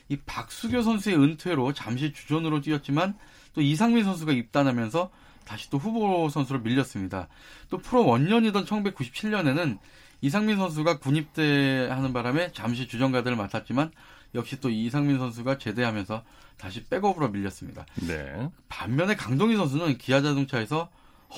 [0.08, 3.14] 이 박수교 선수의 은퇴로 잠시 주전으로 뛰었지만
[3.54, 5.11] 또 이상민 선수가 입단하면서
[5.44, 7.28] 다시 또 후보 선수로 밀렸습니다.
[7.68, 9.78] 또 프로 원년이던 1997년에는
[10.20, 13.90] 이상민 선수가 군입대 하는 바람에 잠시 주전가드를 맡았지만
[14.35, 16.22] 역시 또 이상민 선수가 제대하면서
[16.56, 17.85] 다시 백업으로 밀렸습니다.
[18.06, 18.48] 네.
[18.68, 20.88] 반면에 강동희 선수는 기아자동차에서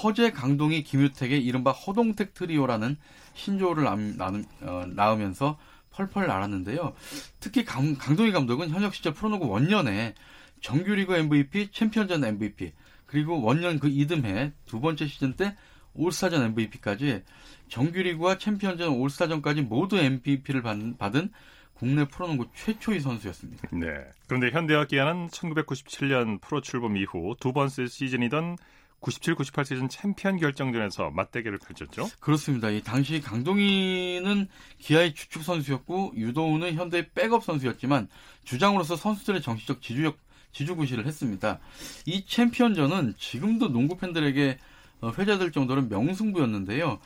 [0.02, 2.96] 허재, 강동희, 김유택의 이른바 허동택 트리오라는
[3.34, 3.84] 신조어를
[4.16, 5.58] 나누, 어, 낳으면서
[5.90, 6.94] 펄펄 날았는데요.
[7.40, 10.14] 특히 강, 강동희 감독은 현역 시절 프로농구 원년에
[10.60, 12.72] 정규리그 MVP, 챔피언전 MVP,
[13.06, 15.56] 그리고 원년 그 이듬해 두 번째 시즌 때
[15.94, 17.22] 올스타전 MVP까지
[17.68, 21.30] 정규리그와 챔피언전 올스타전까지 모두 MVP를 받은,
[21.74, 23.68] 국내 프로농구 최초의 선수였습니다.
[23.72, 23.88] 네.
[24.26, 28.56] 그런데 현대와 기아는 1997년 프로 출범 이후 두 번째 시즌이던
[29.04, 32.08] 97, 98 시즌 챔피언 결정전에서 맞대결을 펼쳤죠.
[32.20, 32.70] 그렇습니다.
[32.70, 38.08] 이 당시 강동희는 기아의 주축 선수였고 유도훈은 현대의 백업 선수였지만
[38.44, 40.16] 주장으로서 선수들의 정신적 지주력
[40.52, 41.58] 지주 구실을 했습니다.
[42.06, 44.56] 이 챔피언전은 지금도 농구 팬들에게
[45.02, 46.98] 어, 회자될 정도로 명승부였는데요.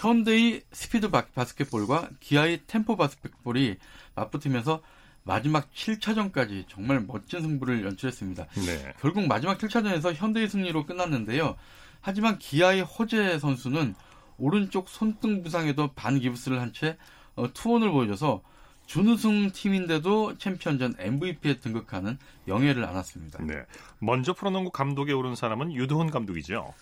[0.00, 3.76] 현대의 스피드 바스켓볼과 기아의 템포 바스켓볼이
[4.16, 4.82] 맞붙으면서
[5.24, 8.46] 마지막 7차전까지 정말 멋진 승부를 연출했습니다.
[8.66, 8.94] 네.
[9.00, 11.56] 결국 마지막 7차전에서 현대의 승리로 끝났는데요.
[12.02, 13.94] 하지만 기아의 허재 선수는
[14.36, 16.98] 오른쪽 손등 부상에도 반기부스를 한채
[17.36, 18.42] 어, 투혼을 보여줘서
[18.86, 23.42] 준우승 팀인데도 챔피언전 MVP에 등극하는 영예를 안았습니다.
[23.44, 23.54] 네.
[23.98, 26.74] 먼저 프로농구 감독에 오른 사람은 유도훈 감독이죠.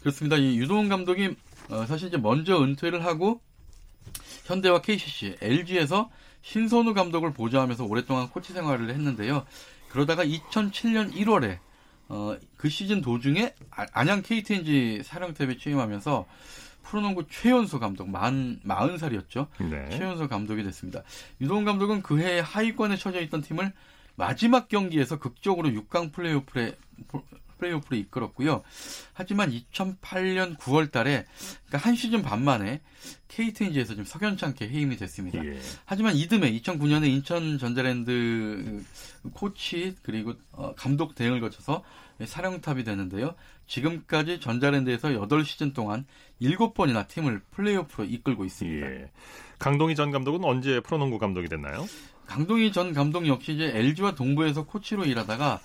[0.00, 0.36] 그렇습니다.
[0.36, 1.36] 이 유도훈 감독이
[1.68, 3.40] 어, 사실 이제 먼저 은퇴를 하고
[4.44, 6.10] 현대와 KCC, LG에서
[6.42, 9.44] 신선우 감독을 보좌하면서 오랫동안 코치 생활을 했는데요.
[9.88, 11.58] 그러다가 2007년 1월에
[12.08, 16.26] 어, 그 시즌 도중에 아, 안양 KTNG 사령탑에 취임하면서
[16.82, 19.46] 프로농구 최연소 감독 만 40살이었죠.
[19.70, 19.88] 네.
[19.90, 21.02] 최연소 감독이 됐습니다.
[21.40, 23.72] 유동훈 감독은 그해 하위권에 처져 있던 팀을
[24.16, 26.76] 마지막 경기에서 극적으로 6강 플레이오프에
[27.62, 28.62] 플레이오프를 이끌었고요.
[29.12, 31.24] 하지만 2008년 9월 달에
[31.66, 32.80] 그러니까 한 시즌 반 만에
[33.28, 35.44] KTNG에서 좀 석연치 않게 해임이 됐습니다.
[35.44, 35.58] 예.
[35.84, 38.82] 하지만 이듬해 2009년에 인천 전자랜드
[39.34, 41.82] 코치 그리고 어, 감독 대행을 거쳐서
[42.22, 43.34] 사령탑이 되는데요.
[43.66, 46.04] 지금까지 전자랜드에서 8시즌 동안
[46.40, 48.86] 7번이나 팀을 플레이오프로 이끌고 있습니다.
[48.86, 49.10] 예.
[49.58, 51.86] 강동희 전 감독은 언제 프로농구 감독이 됐나요?
[52.26, 55.60] 강동희 전 감독 역시 이제 LG와 동부에서 코치로 일하다가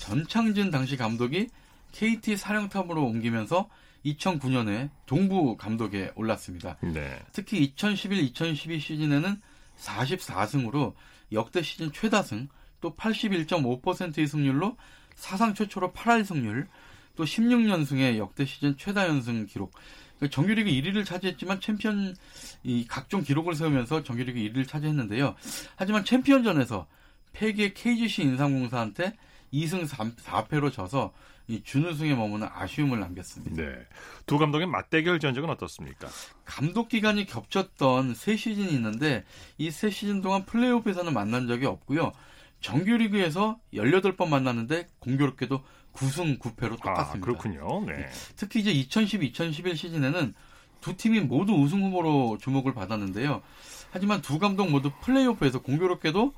[0.00, 1.48] 전창진 당시 감독이
[1.92, 3.68] KT 사령탑으로 옮기면서
[4.04, 6.76] 2009년에 동부 감독에 올랐습니다.
[6.80, 7.18] 네.
[7.32, 9.40] 특히 2011-2012 시즌에는
[9.78, 10.94] 44승으로
[11.32, 12.48] 역대 시즌 최다승,
[12.80, 14.76] 또 81.5%의 승률로
[15.14, 16.68] 사상 최초로 8할 승률,
[17.16, 19.72] 또 16연승의 역대 시즌 최다 연승 기록.
[20.18, 22.14] 그 정규리그 1위를 차지했지만 챔피언
[22.62, 25.34] 이 각종 기록을 세우면서 정규리그 1위를 차지했는데요.
[25.76, 26.86] 하지만 챔피언전에서
[27.32, 29.14] 폐기의 KGC 인삼공사한테
[29.54, 31.12] 2승 3, 4패로 져서
[31.46, 33.62] 이 준우승에 머무는 아쉬움을 남겼습니다.
[33.62, 33.86] 네.
[34.26, 36.08] 두 감독의 맞대결 전적은 어떻습니까?
[36.44, 39.24] 감독 기간이 겹쳤던 세 시즌이 있는데
[39.58, 42.12] 이 세 시즌 동안 플레이오프에서는 만난 적이 없고요.
[42.60, 45.62] 정규리그에서 18번 만났는데 공교롭게도
[45.92, 47.18] 9승 9패로 똑같습니다.
[47.18, 47.84] 아, 그렇군요.
[47.86, 48.08] 네.
[48.36, 50.34] 특히 이제 2010-2011 시즌에는
[50.80, 53.42] 두 팀이 모두 우승 후보로 주목을 받았는데요.
[53.90, 56.32] 하지만 두 감독 모두 플레이오프에서 공교롭게도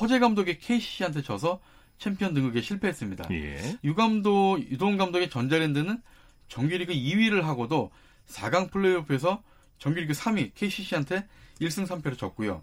[0.00, 1.60] 허재 감독의 KCC한테 져서
[1.98, 3.28] 챔피언 등극에 실패했습니다.
[3.30, 3.78] 예.
[3.84, 6.00] 유감독 유동 감독의 전자랜드는
[6.48, 7.90] 정규리그 2위를 하고도
[8.28, 9.42] 4강 플레이오프에서
[9.78, 11.26] 정규리그 3위 KCC한테
[11.60, 12.62] 1승 3패로 졌고요.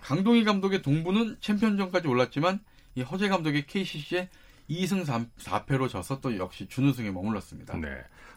[0.00, 2.60] 강동희 감독의 동부는 챔피언전까지 올랐지만
[2.94, 4.28] 이 허재 감독의 KCC에
[4.70, 7.76] 2승 3, 4패로 져서 또 역시 준우승에 머물렀습니다.
[7.76, 7.88] 네.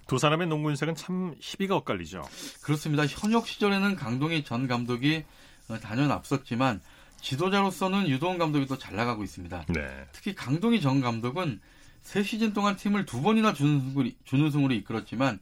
[0.08, 2.24] 두 사람의 농구 인생은 참 희비가 엇갈리죠.
[2.64, 3.06] 그렇습니다.
[3.06, 5.24] 현역 시절에는 강동희 전 감독이
[5.70, 6.82] 어, 단연 앞섰지만
[7.22, 9.66] 지도자로서는 유도원 감독이 더잘 나가고 있습니다.
[9.70, 10.08] 네.
[10.12, 11.60] 특히 강동희 전 감독은
[12.02, 15.40] 세 시즌 동안 팀을 두 번이나 준우승으로, 준우승으로 이끌었지만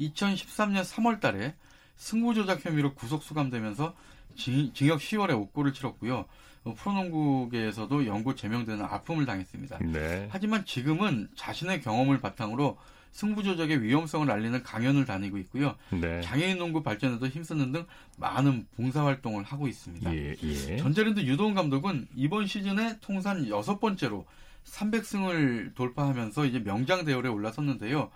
[0.00, 1.54] 2013년 3월 달에
[1.96, 3.94] 승부 조작 혐의로 구속 수감되면서
[4.36, 6.24] 징, 역 10월에 옥고를 치렀고요.
[6.64, 9.78] 어, 프로농구계에서도 영구 제명되는 아픔을 당했습니다.
[9.92, 10.28] 네.
[10.30, 12.78] 하지만 지금은 자신의 경험을 바탕으로
[13.18, 15.74] 승부 조작의 위험성을 알리는 강연을 다니고 있고요.
[15.90, 16.20] 네.
[16.20, 17.84] 장애인 농구 발전에도 힘쓰는 등
[18.16, 20.14] 많은 봉사 활동을 하고 있습니다.
[20.14, 20.76] 예, 예.
[20.76, 24.24] 전자랜드 유도훈 감독은 이번 시즌에 통산 여섯 번째로
[24.62, 28.08] 300승을 돌파하면서 이제 명장 대열에 올라섰는데요.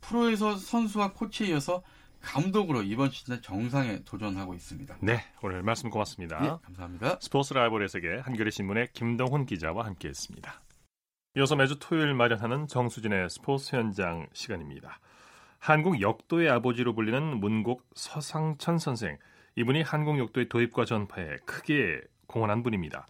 [0.00, 1.82] 프로에서 선수와 코치에 이어서
[2.22, 4.98] 감독으로 이번 시즌에 정상에 도전하고 있습니다.
[5.00, 6.38] 네, 오늘 말씀 고맙습니다.
[6.38, 7.18] 네, 감사합니다.
[7.20, 10.65] 스포츠 라이벌의 세계 한겨레 신문의 김동훈 기자와 함께했습니다.
[11.38, 14.98] 이어서 매주 토요일 마련하는 정수진의 스포츠 현장 시간입니다.
[15.58, 19.18] 한국 역도의 아버지로 불리는 문곡 서상천 선생.
[19.54, 23.06] 이분이 한국 역도의 도입과 전파에 크게 공헌한 분입니다.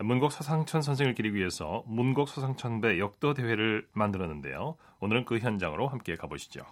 [0.00, 4.76] 문곡 서상천 선생을 기리기 위해서 문곡 서상천배 역도 대회를 만들었는데요.
[4.98, 6.62] 오늘은 그 현장으로 함께 가보시죠.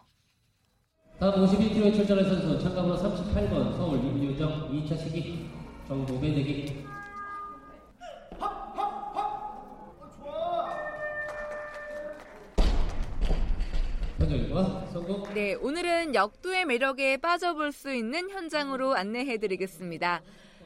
[1.21, 5.51] 다음 51kg 출전할 선수 참가번호 38번 서울 임유정 2차 시기
[5.87, 6.96] 정복의 대기
[15.37, 20.23] 네, 오늘은 역도의 매력에 빠져볼 수 있는 현장으로 안내해드리겠습니다.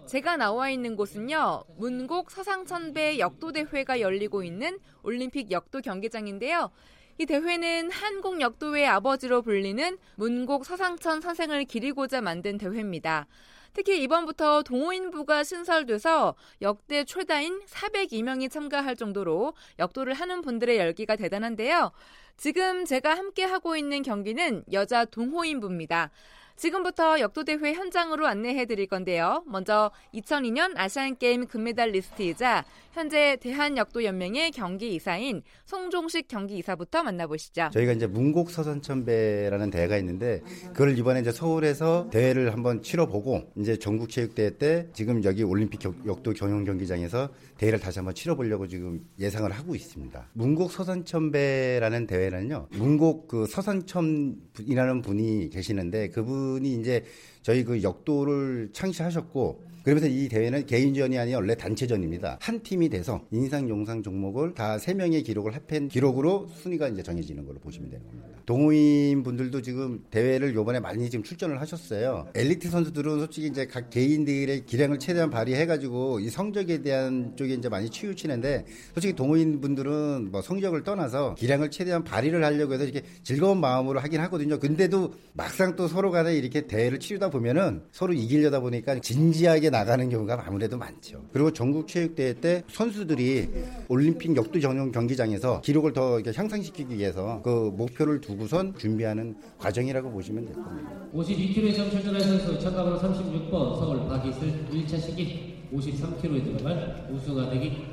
[0.07, 6.71] 제가 나와 있는 곳은요, 문곡 서상천배 역도대회가 열리고 있는 올림픽 역도 경기장인데요.
[7.19, 13.27] 이 대회는 한국 역도의 아버지로 불리는 문곡 서상천 선생을 기리고자 만든 대회입니다.
[13.73, 21.91] 특히 이번부터 동호인부가 신설돼서 역대 최다인 402명이 참가할 정도로 역도를 하는 분들의 열기가 대단한데요.
[22.41, 26.11] 지금 제가 함께 하고 있는 경기는 여자 동호인부입니다.
[26.57, 29.43] 지금부터 역도대회 현장으로 안내해 드릴 건데요.
[29.47, 37.71] 먼저 2002년 아시안게임 금메달 리스트이자 현재 대한역도연맹의 경기이사인 송종식 경기이사부터 만나보시죠.
[37.73, 44.87] 저희가 이제 문곡서선천배라는 대회가 있는데 그걸 이번에 이제 서울에서 대회를 한번 치러보고 이제 전국체육대회 때
[44.93, 50.31] 지금 여기 올림픽 역도 경영 경기장에서 대회를 다시 한번 치러보려고 지금 예상을 하고 있습니다.
[50.33, 52.69] 문곡 서선천배라는 대회는요.
[52.71, 57.05] 문곡 그 서선천이라는 분이 계시는데 그분이 이제
[57.43, 62.39] 저희 그 역도를 창시하셨고 그러면서 이 대회는 개인전이 아니라 원래 단체전입니다.
[62.43, 67.45] 한 팀이 돼서 인상, 용상 종목을 다 세 명의 기록을 합한 기록으로 순위가 이제 정해지는
[67.47, 68.29] 걸로 보시면 되는 겁니다.
[68.47, 72.29] 동호인 분들도 지금 대회를 요번에 많이 지금 출전을 하셨어요.
[72.35, 77.69] 엘리트 선수들은 솔직히 이제 각 개인들의 기량을 최대한 발휘해 가지고 이 성적에 대한 쪽에 이제
[77.69, 83.61] 많이 치우치는데 솔직히 동호인 분들은 뭐 성적을 떠나서 기량을 최대한 발휘를 하려고 해서 이렇게 즐거운
[83.61, 84.59] 마음으로 하긴 하거든요.
[84.59, 90.45] 근데도 막상 또 서로 간에 이렇게 대회를 치르다 보면은 서로 이기려다 보니까 진지하게 나가는 경우가
[90.47, 91.25] 아무래도 많죠.
[91.33, 93.49] 그리고 전국 체육대회 때 선수들이
[93.89, 100.55] 올림픽 역도 전용 경기장에서 기록을 더 향상시키기 위해서 그 목표를 두고선 준비하는 과정이라고 보시면 될
[100.55, 100.91] 겁니다.
[101.15, 107.87] 52kg에 출전할 선수 참가번호 36번 서울 박이슬 1차 시기 53kg에 들어갈 우승하 되기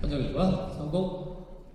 [0.00, 1.30] 현장일과 성공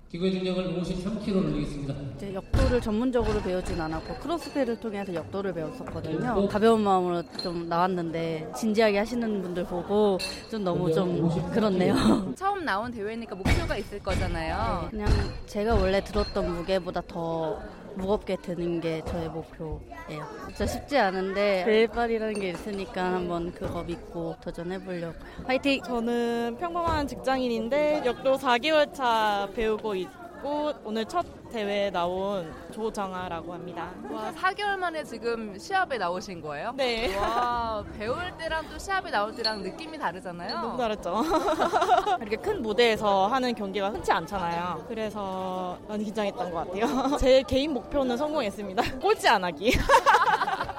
[0.10, 1.94] 기구의 중량을 53kg로 올리겠습니다.
[2.15, 6.48] 이제 역도를 전문적으로 배우진 않았고 크로스핏을 통해서 역도를 배웠었거든요.
[6.48, 10.18] 가벼운 마음으로 좀 나왔는데 진지하게 하시는 분들 보고
[10.50, 11.96] 좀 너무 좀 그렇네요.
[12.38, 14.88] 처음 나온 대회니까 목표가 있을 거잖아요.
[14.89, 15.08] 그냥
[15.48, 17.60] 제가 원래 들었던 무게보다 더
[17.95, 20.25] 무겁게 드는 게 저의 목표예요.
[20.47, 25.13] 진짜 쉽지 않은데 벨발이라는 게 있으니까 한번 그거 믿고 도전해 보려고요.
[25.45, 25.81] 화이팅!
[25.84, 31.25] 저는 평범한 직장인인데 역도 4개월 차 배우고 있고 오늘 첫
[31.56, 33.89] 대회에 나온 조정아라고 합니다.
[34.12, 36.74] 와, 4개월 만에 지금 시합에 나오신 거예요?
[36.76, 37.15] 네.
[37.15, 40.54] 와, 배울 때랑 또 시합에 나올 때랑 느낌이 다르잖아요.
[40.54, 41.24] 너무 다르죠.
[42.20, 44.84] 이렇게 큰 무대에서 하는 경기가 흔치 않잖아요.
[44.89, 47.15] 그래서 많이 긴장했던 것 같아요.
[47.20, 48.84] 제 개인 목표는 성공했습니다.
[49.00, 49.78] 꼴찌 안 하기.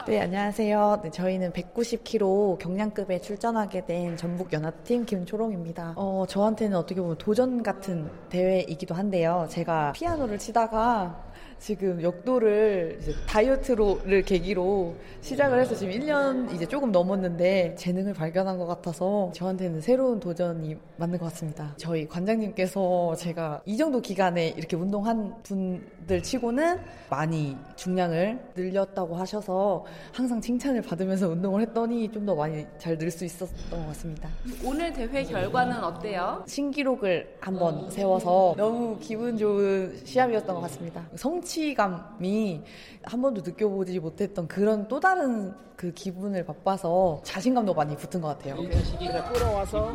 [0.06, 1.00] 네, 안녕하세요.
[1.02, 5.94] 네, 저희는 190kg 경량급에 출전하게 된 전북 연합팀 김초롱입니다.
[5.96, 9.46] 어, 저한테는 어떻게 보면 도전 같은 대회이기도 한데요.
[9.50, 11.14] 제가 피아노를 치다 가
[11.58, 19.30] 지금 역도를 다이어트로를 계기로 시작을 해서 지금 1년 이제 조금 넘었는데 재능을 발견한 것 같아서
[19.34, 21.74] 저한테는 새로운 도전이 맞는 것 같습니다.
[21.76, 26.78] 저희 관장님께서 제가 이 정도 기간에 이렇게 운동한 분들 치고는
[27.10, 33.24] 많이 중량을 늘렸다고 하셔서 항상 칭찬을 받으면서 운동을 했더니 좀 더 많이 잘 늘 수
[33.24, 34.28] 있었던 것 같습니다.
[34.64, 36.42] 오늘 대회 결과는 어때요?
[36.48, 41.06] 신기록을 한번 세워서 너무 기분 좋은 시합이었던 것 같습니다.
[41.14, 42.62] 성 성취감이
[43.04, 48.56] 한 번도 느껴보지 못했던 그런 또 다른 그 기분을 맛봐서 자신감도 많이 붙은 것 같아요.
[48.82, 49.92] 시기가 끌어와서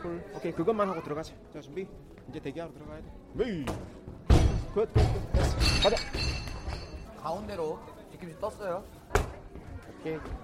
[0.00, 0.24] 풀.
[0.34, 1.34] 오케이 그것만 하고 들어가자.
[1.52, 1.86] 자 준비.
[2.30, 3.04] 이제 대기하러 들어가야 돼.
[3.34, 3.64] 메이.
[4.72, 4.88] 굿.
[5.82, 5.96] 가자.
[7.20, 7.78] 가운데로
[8.12, 8.84] 뒤꿈치 떴어요.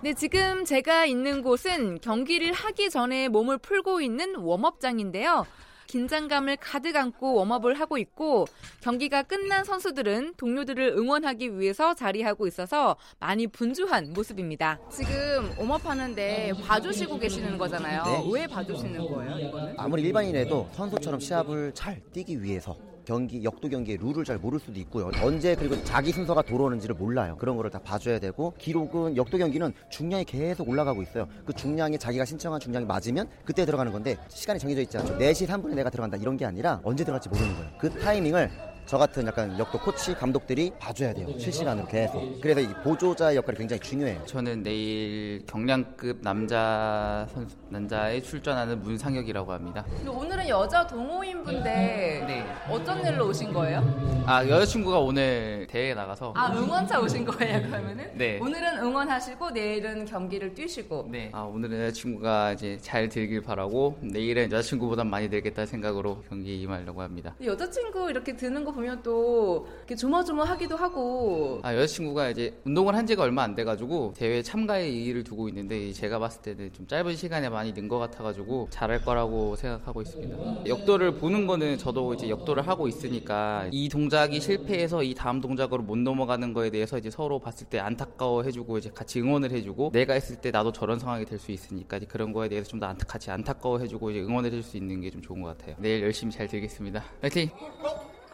[0.03, 5.47] 네, 지금 제가 있는 곳은 경기를 하기 전에 몸을 풀고 있는 웜업장인데요.
[5.89, 8.47] 긴장감을 가득 안고 웜업을 하고 있고
[8.81, 14.79] 경기가 끝난 선수들은 동료들을 응원하기 위해서 자리하고 있어서 많이 분주한 모습입니다.
[14.93, 18.05] 지금 웜업하는데 봐주시고 계시는 거잖아요.
[18.05, 18.31] 네.
[18.33, 19.49] 왜 봐주시는 거예요?
[19.49, 19.75] 이거는?
[19.79, 22.77] 아무리 일반인이라도 선수처럼 시합을 잘 뛰기 위해서
[23.09, 25.11] 경기 역도 경기의 룰을 잘 모를 수도 있고요.
[25.23, 27.39] 언제 그리고 자기 순서가 돌아오는지를 몰라요.
[27.39, 31.27] 그런 거를 다 봐줘야 되고 기록은 역도 경기는 중량이 계속 올라가고 있어요.
[31.47, 35.17] 그 중량이 자기가 신청한 중량이 맞으면 그때 들어가는 건데 시간이 정해져 있지 않죠.
[35.17, 37.71] 4시 3분에 내가 들어간다 이런 게 아니라 언제 들어갈지 모르는 거예요.
[37.79, 38.51] 그 타이밍을
[38.89, 41.29] 저 같은 약간 역도 코치 감독들이 봐줘야 돼요.
[41.39, 42.41] 실시간으로 계속.
[42.41, 44.25] 그래서 이 보조자 역할이 굉장히 중요해요.
[44.25, 49.85] 저는 내일 경량급 남자 선수 남자에 출전하는 문상혁이라고 합니다.
[50.07, 52.47] 오늘은 여자 동호인분데 네.
[52.71, 54.25] 어떤 일로 오신 거예요?
[54.25, 58.11] 아 여자친구가 오늘 대회에 나가서 아 응원차 오신 거예요 그러면은?
[58.17, 58.39] 네.
[58.41, 61.09] 오늘은 응원하시고 내일은 경기를 뛰시고.
[61.11, 61.29] 네.
[61.35, 67.35] 아 오늘은 여자친구가 이제 잘 들길 바라고 내일은 여자친구보다 많이 들겠다 생각으로 경기 임하려고 합니다.
[67.45, 71.59] 여자친구 이렇게 드는 거 보면 또 이렇게 조마조마하기도 하고.
[71.63, 76.19] 아 여자친구가 이제 운동을 한 지가 얼마 안 돼가지고 대회 참가에 의의를 두고 있는데 제가
[76.21, 80.67] 봤을 때는 좀 짧은 시간에 많이 는 것 같아가지고 잘할 거라고 생각하고 있습니다.
[80.67, 85.97] 역도를 보는 거는 저도 이제 역도를 하고 있으니까 이 동작이 실패해서 이 다음 동작으로 못
[85.99, 90.37] 넘어가는 거에 대해서 이제 서로 봤을 때 안타까워 해주고 이제 같이 응원을 해주고 내가 했을
[90.37, 94.11] 때 나도 저런 상황이 될 수 있으니까 그런 거에 대해서 좀 더 같이 안타까워 해주고
[94.11, 95.75] 이제 응원을 해줄 수 있는 게 좀 좋은 것 같아요.
[95.79, 97.03] 내일 열심히 잘 들겠습니다.
[97.21, 97.49] 파이팅!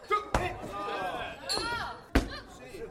[0.07, 0.64] 走你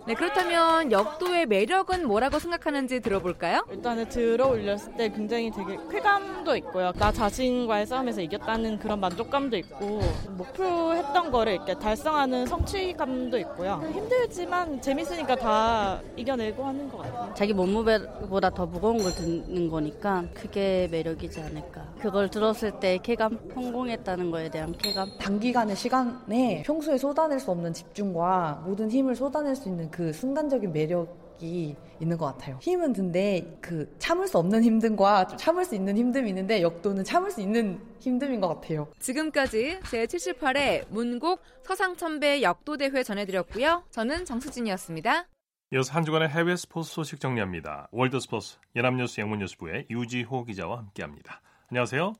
[0.07, 3.64] 네, 그렇다면 역도의 매력은 뭐라고 생각하는지 들어볼까요?
[3.70, 6.92] 일단은 들어 올렸을 때 굉장히 되게 쾌감도 있고요.
[6.92, 10.02] 나 자신과의 싸움에서 이겼다는 그런 만족감도 있고
[10.36, 13.82] 목표했던 거를 이렇게 달성하는 성취감도 있고요.
[13.94, 17.32] 힘들지만 재밌으니까 다 이겨내고 하는 것 같아요.
[17.34, 21.82] 자기 몸무게보다 더 무거운 걸 듣는 거니까 그게 매력이지 않을까.
[21.98, 25.09] 그걸 들었을 때 쾌감, 성공했다는 거에 대한 쾌감.
[25.18, 31.76] 단기간의 시간에 평소에 쏟아낼 수 없는 집중과 모든 힘을 쏟아낼 수 있는 그 순간적인 매력이
[32.01, 32.59] 있는 것 같아요.
[32.61, 37.40] 힘은 든데 그 참을 수 없는 힘듦과 참을 수 있는 힘듦이 있는데 역도는 참을 수
[37.40, 38.88] 있는 힘듦인 것 같아요.
[38.99, 43.84] 지금까지 제78회 문곡 서상천배 역도대회 전해드렸고요.
[43.90, 45.26] 저는 정수진이었습니다.
[45.74, 47.86] 이어서 한 주간의 해외 스포츠 소식 정리합니다.
[47.92, 51.40] 월드스포츠 연합뉴스 영문뉴스부의 유지호 기자와 함께합니다.
[51.70, 52.14] 안녕하세요.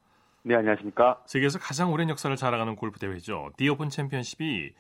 [0.45, 1.25] 네, 안녕하십니까.
[1.27, 3.51] 세계에서 가장 오랜 역사를 자랑하는 골프 대회죠.
[3.57, 4.75] 디오픈 챔피언십이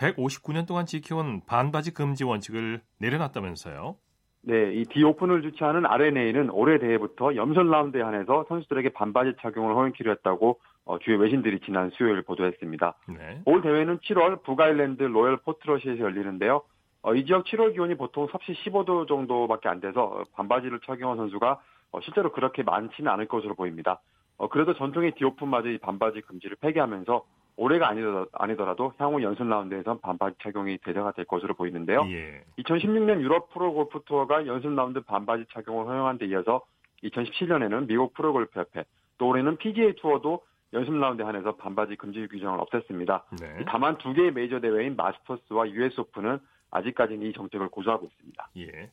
[0.00, 3.96] 159년 동안 지켜온 반바지 금지 원칙을 내려놨다면서요?
[4.42, 10.58] 네, 이 디오픈을 주최하는 RNA는 올해 대회부터 염선 라운드에 한해서 선수들에게 반바지 착용을 허용키로 했다고
[10.86, 12.94] 어, 주요 외신들이 지난 수요일 보도했습니다.
[13.08, 13.42] 네.
[13.44, 16.62] 올 대회는 7월 북아일랜드 로열 포트러시에서 열리는데요.
[17.02, 21.60] 어, 이 지역 7월 기온이 보통 섭씨 15도 정도밖에 안 돼서 반바지를 착용한 선수가
[21.92, 24.00] 어, 실제로 그렇게 많지는 않을 것으로 보입니다.
[24.38, 27.24] 어, 그래도 전통의 디오픈마저 이 반바지 금지를 폐기하면서
[27.60, 27.92] 올해가
[28.32, 32.06] 아니더라도 향후 연습 라운드에선 반바지 착용이 대세가 될 것으로 보이는데요.
[32.08, 32.42] 예.
[32.58, 36.62] 2016년 유럽 프로 골프 투어가 연습 라운드 반바지 착용을 허용한 데 이어서
[37.04, 38.84] 2017년에는 미국 프로 골프 협회,
[39.18, 40.42] 또 올해는 PGA 투어도
[40.72, 43.24] 연습 라운드에 한해서 반바지 금지 규정을 없앴습니다.
[43.38, 43.64] 네.
[43.68, 46.38] 다만 두 개의 메이저 대회인 마스터스와 US 오픈은
[46.70, 48.50] 아직까지는 이 정책을 고수하고 있습니다.
[48.56, 48.90] 예.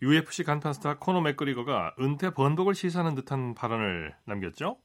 [0.00, 4.76] UFC 간판 스타 코너 맥그리거가 은퇴 번복을 시사하는 듯한 발언을 남겼죠?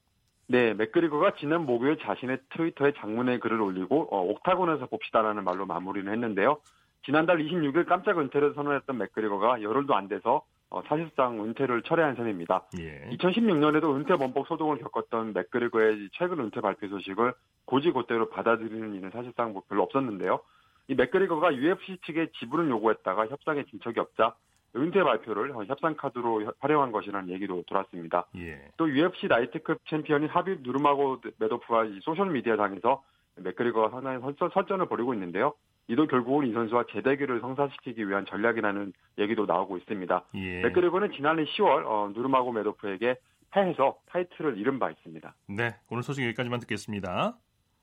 [0.48, 6.58] 네, 맥그리거가 지난 목요일 자신의 트위터에 장문의 글을 올리고 어, 옥타곤에서 봅시다라는 말로 마무리를 했는데요.
[7.06, 12.64] 지난달 26일 깜짝 은퇴를 선언했던 맥그리거가 열흘도 안 돼서 어, 사실상 은퇴를 철회한 셈입니다.
[12.80, 13.10] 예.
[13.18, 17.34] 2016년에도 은퇴 번복 소동을 겪었던 맥그리거의 최근 은퇴 발표 소식을
[17.66, 20.40] 곧이곧대로 받아들이는 일은 사실상 뭐 별로 없었는데요.
[20.88, 24.36] 이 맥그리거가 UFC 측에 지불을 요구했다가 협상에 진척이 없자
[24.76, 28.28] 은퇴 발표를 협상 카드로 활용한 것이라는 얘기도 돌았습니다.
[28.38, 28.70] 예.
[28.78, 33.04] 또 UFC 라이트급 챔피언인 하빕 누르마고메도프와 소셜 미디어상에서
[33.36, 34.20] 맥그리거가 상당히
[34.54, 35.54] 설전을 벌이고 있는데요.
[35.88, 40.24] 이도 결국은 이 선수와 재대결을 성사시키기 위한 전략이라는 얘기도 나오고 있습니다.
[40.36, 40.62] 예.
[40.62, 43.16] 맥그리거는 지난해 10월 어, 누르마고메도프에게
[43.52, 45.36] 패해서 타이틀을 잃은 바 있습니다.
[45.50, 47.38] 네, 오늘 소식 여기까지만 듣겠습니다.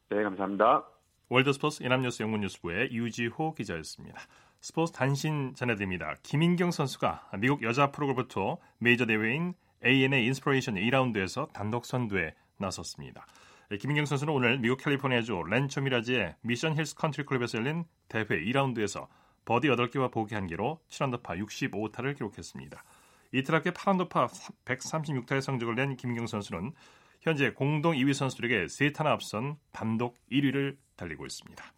[0.08, 0.84] 네, 감사합니다.
[1.28, 4.18] 월드스포츠 연합뉴스 영문뉴스부의 유지호 기자였습니다.
[4.60, 6.16] 스포츠 단신 전해드립니다.
[6.24, 9.54] 김인경 선수가 미국 여자 프로골프투어 메이저 대회인
[9.86, 13.26] ANA 인스퍼레이션 2라운드에서 단독 선두에 나섰습니다.
[13.70, 19.06] 네, 김인경 선수는 오늘 미국 캘리포니아주 랜초 미라지의 미션 힐스 컨트리 클럽에서 열린 대회 2라운드에서
[19.44, 22.84] 버디 8개와 보기 1개로 7언더파 65타를 기록했습니다.
[23.32, 24.28] 이틀 합계 8언더파
[24.64, 26.72] 136타의 성적을 낸 김인경 선수는
[27.20, 31.77] 현재 공동 2위 선수들에게 3타나 앞선 단독 1위를 달리고 있습니다.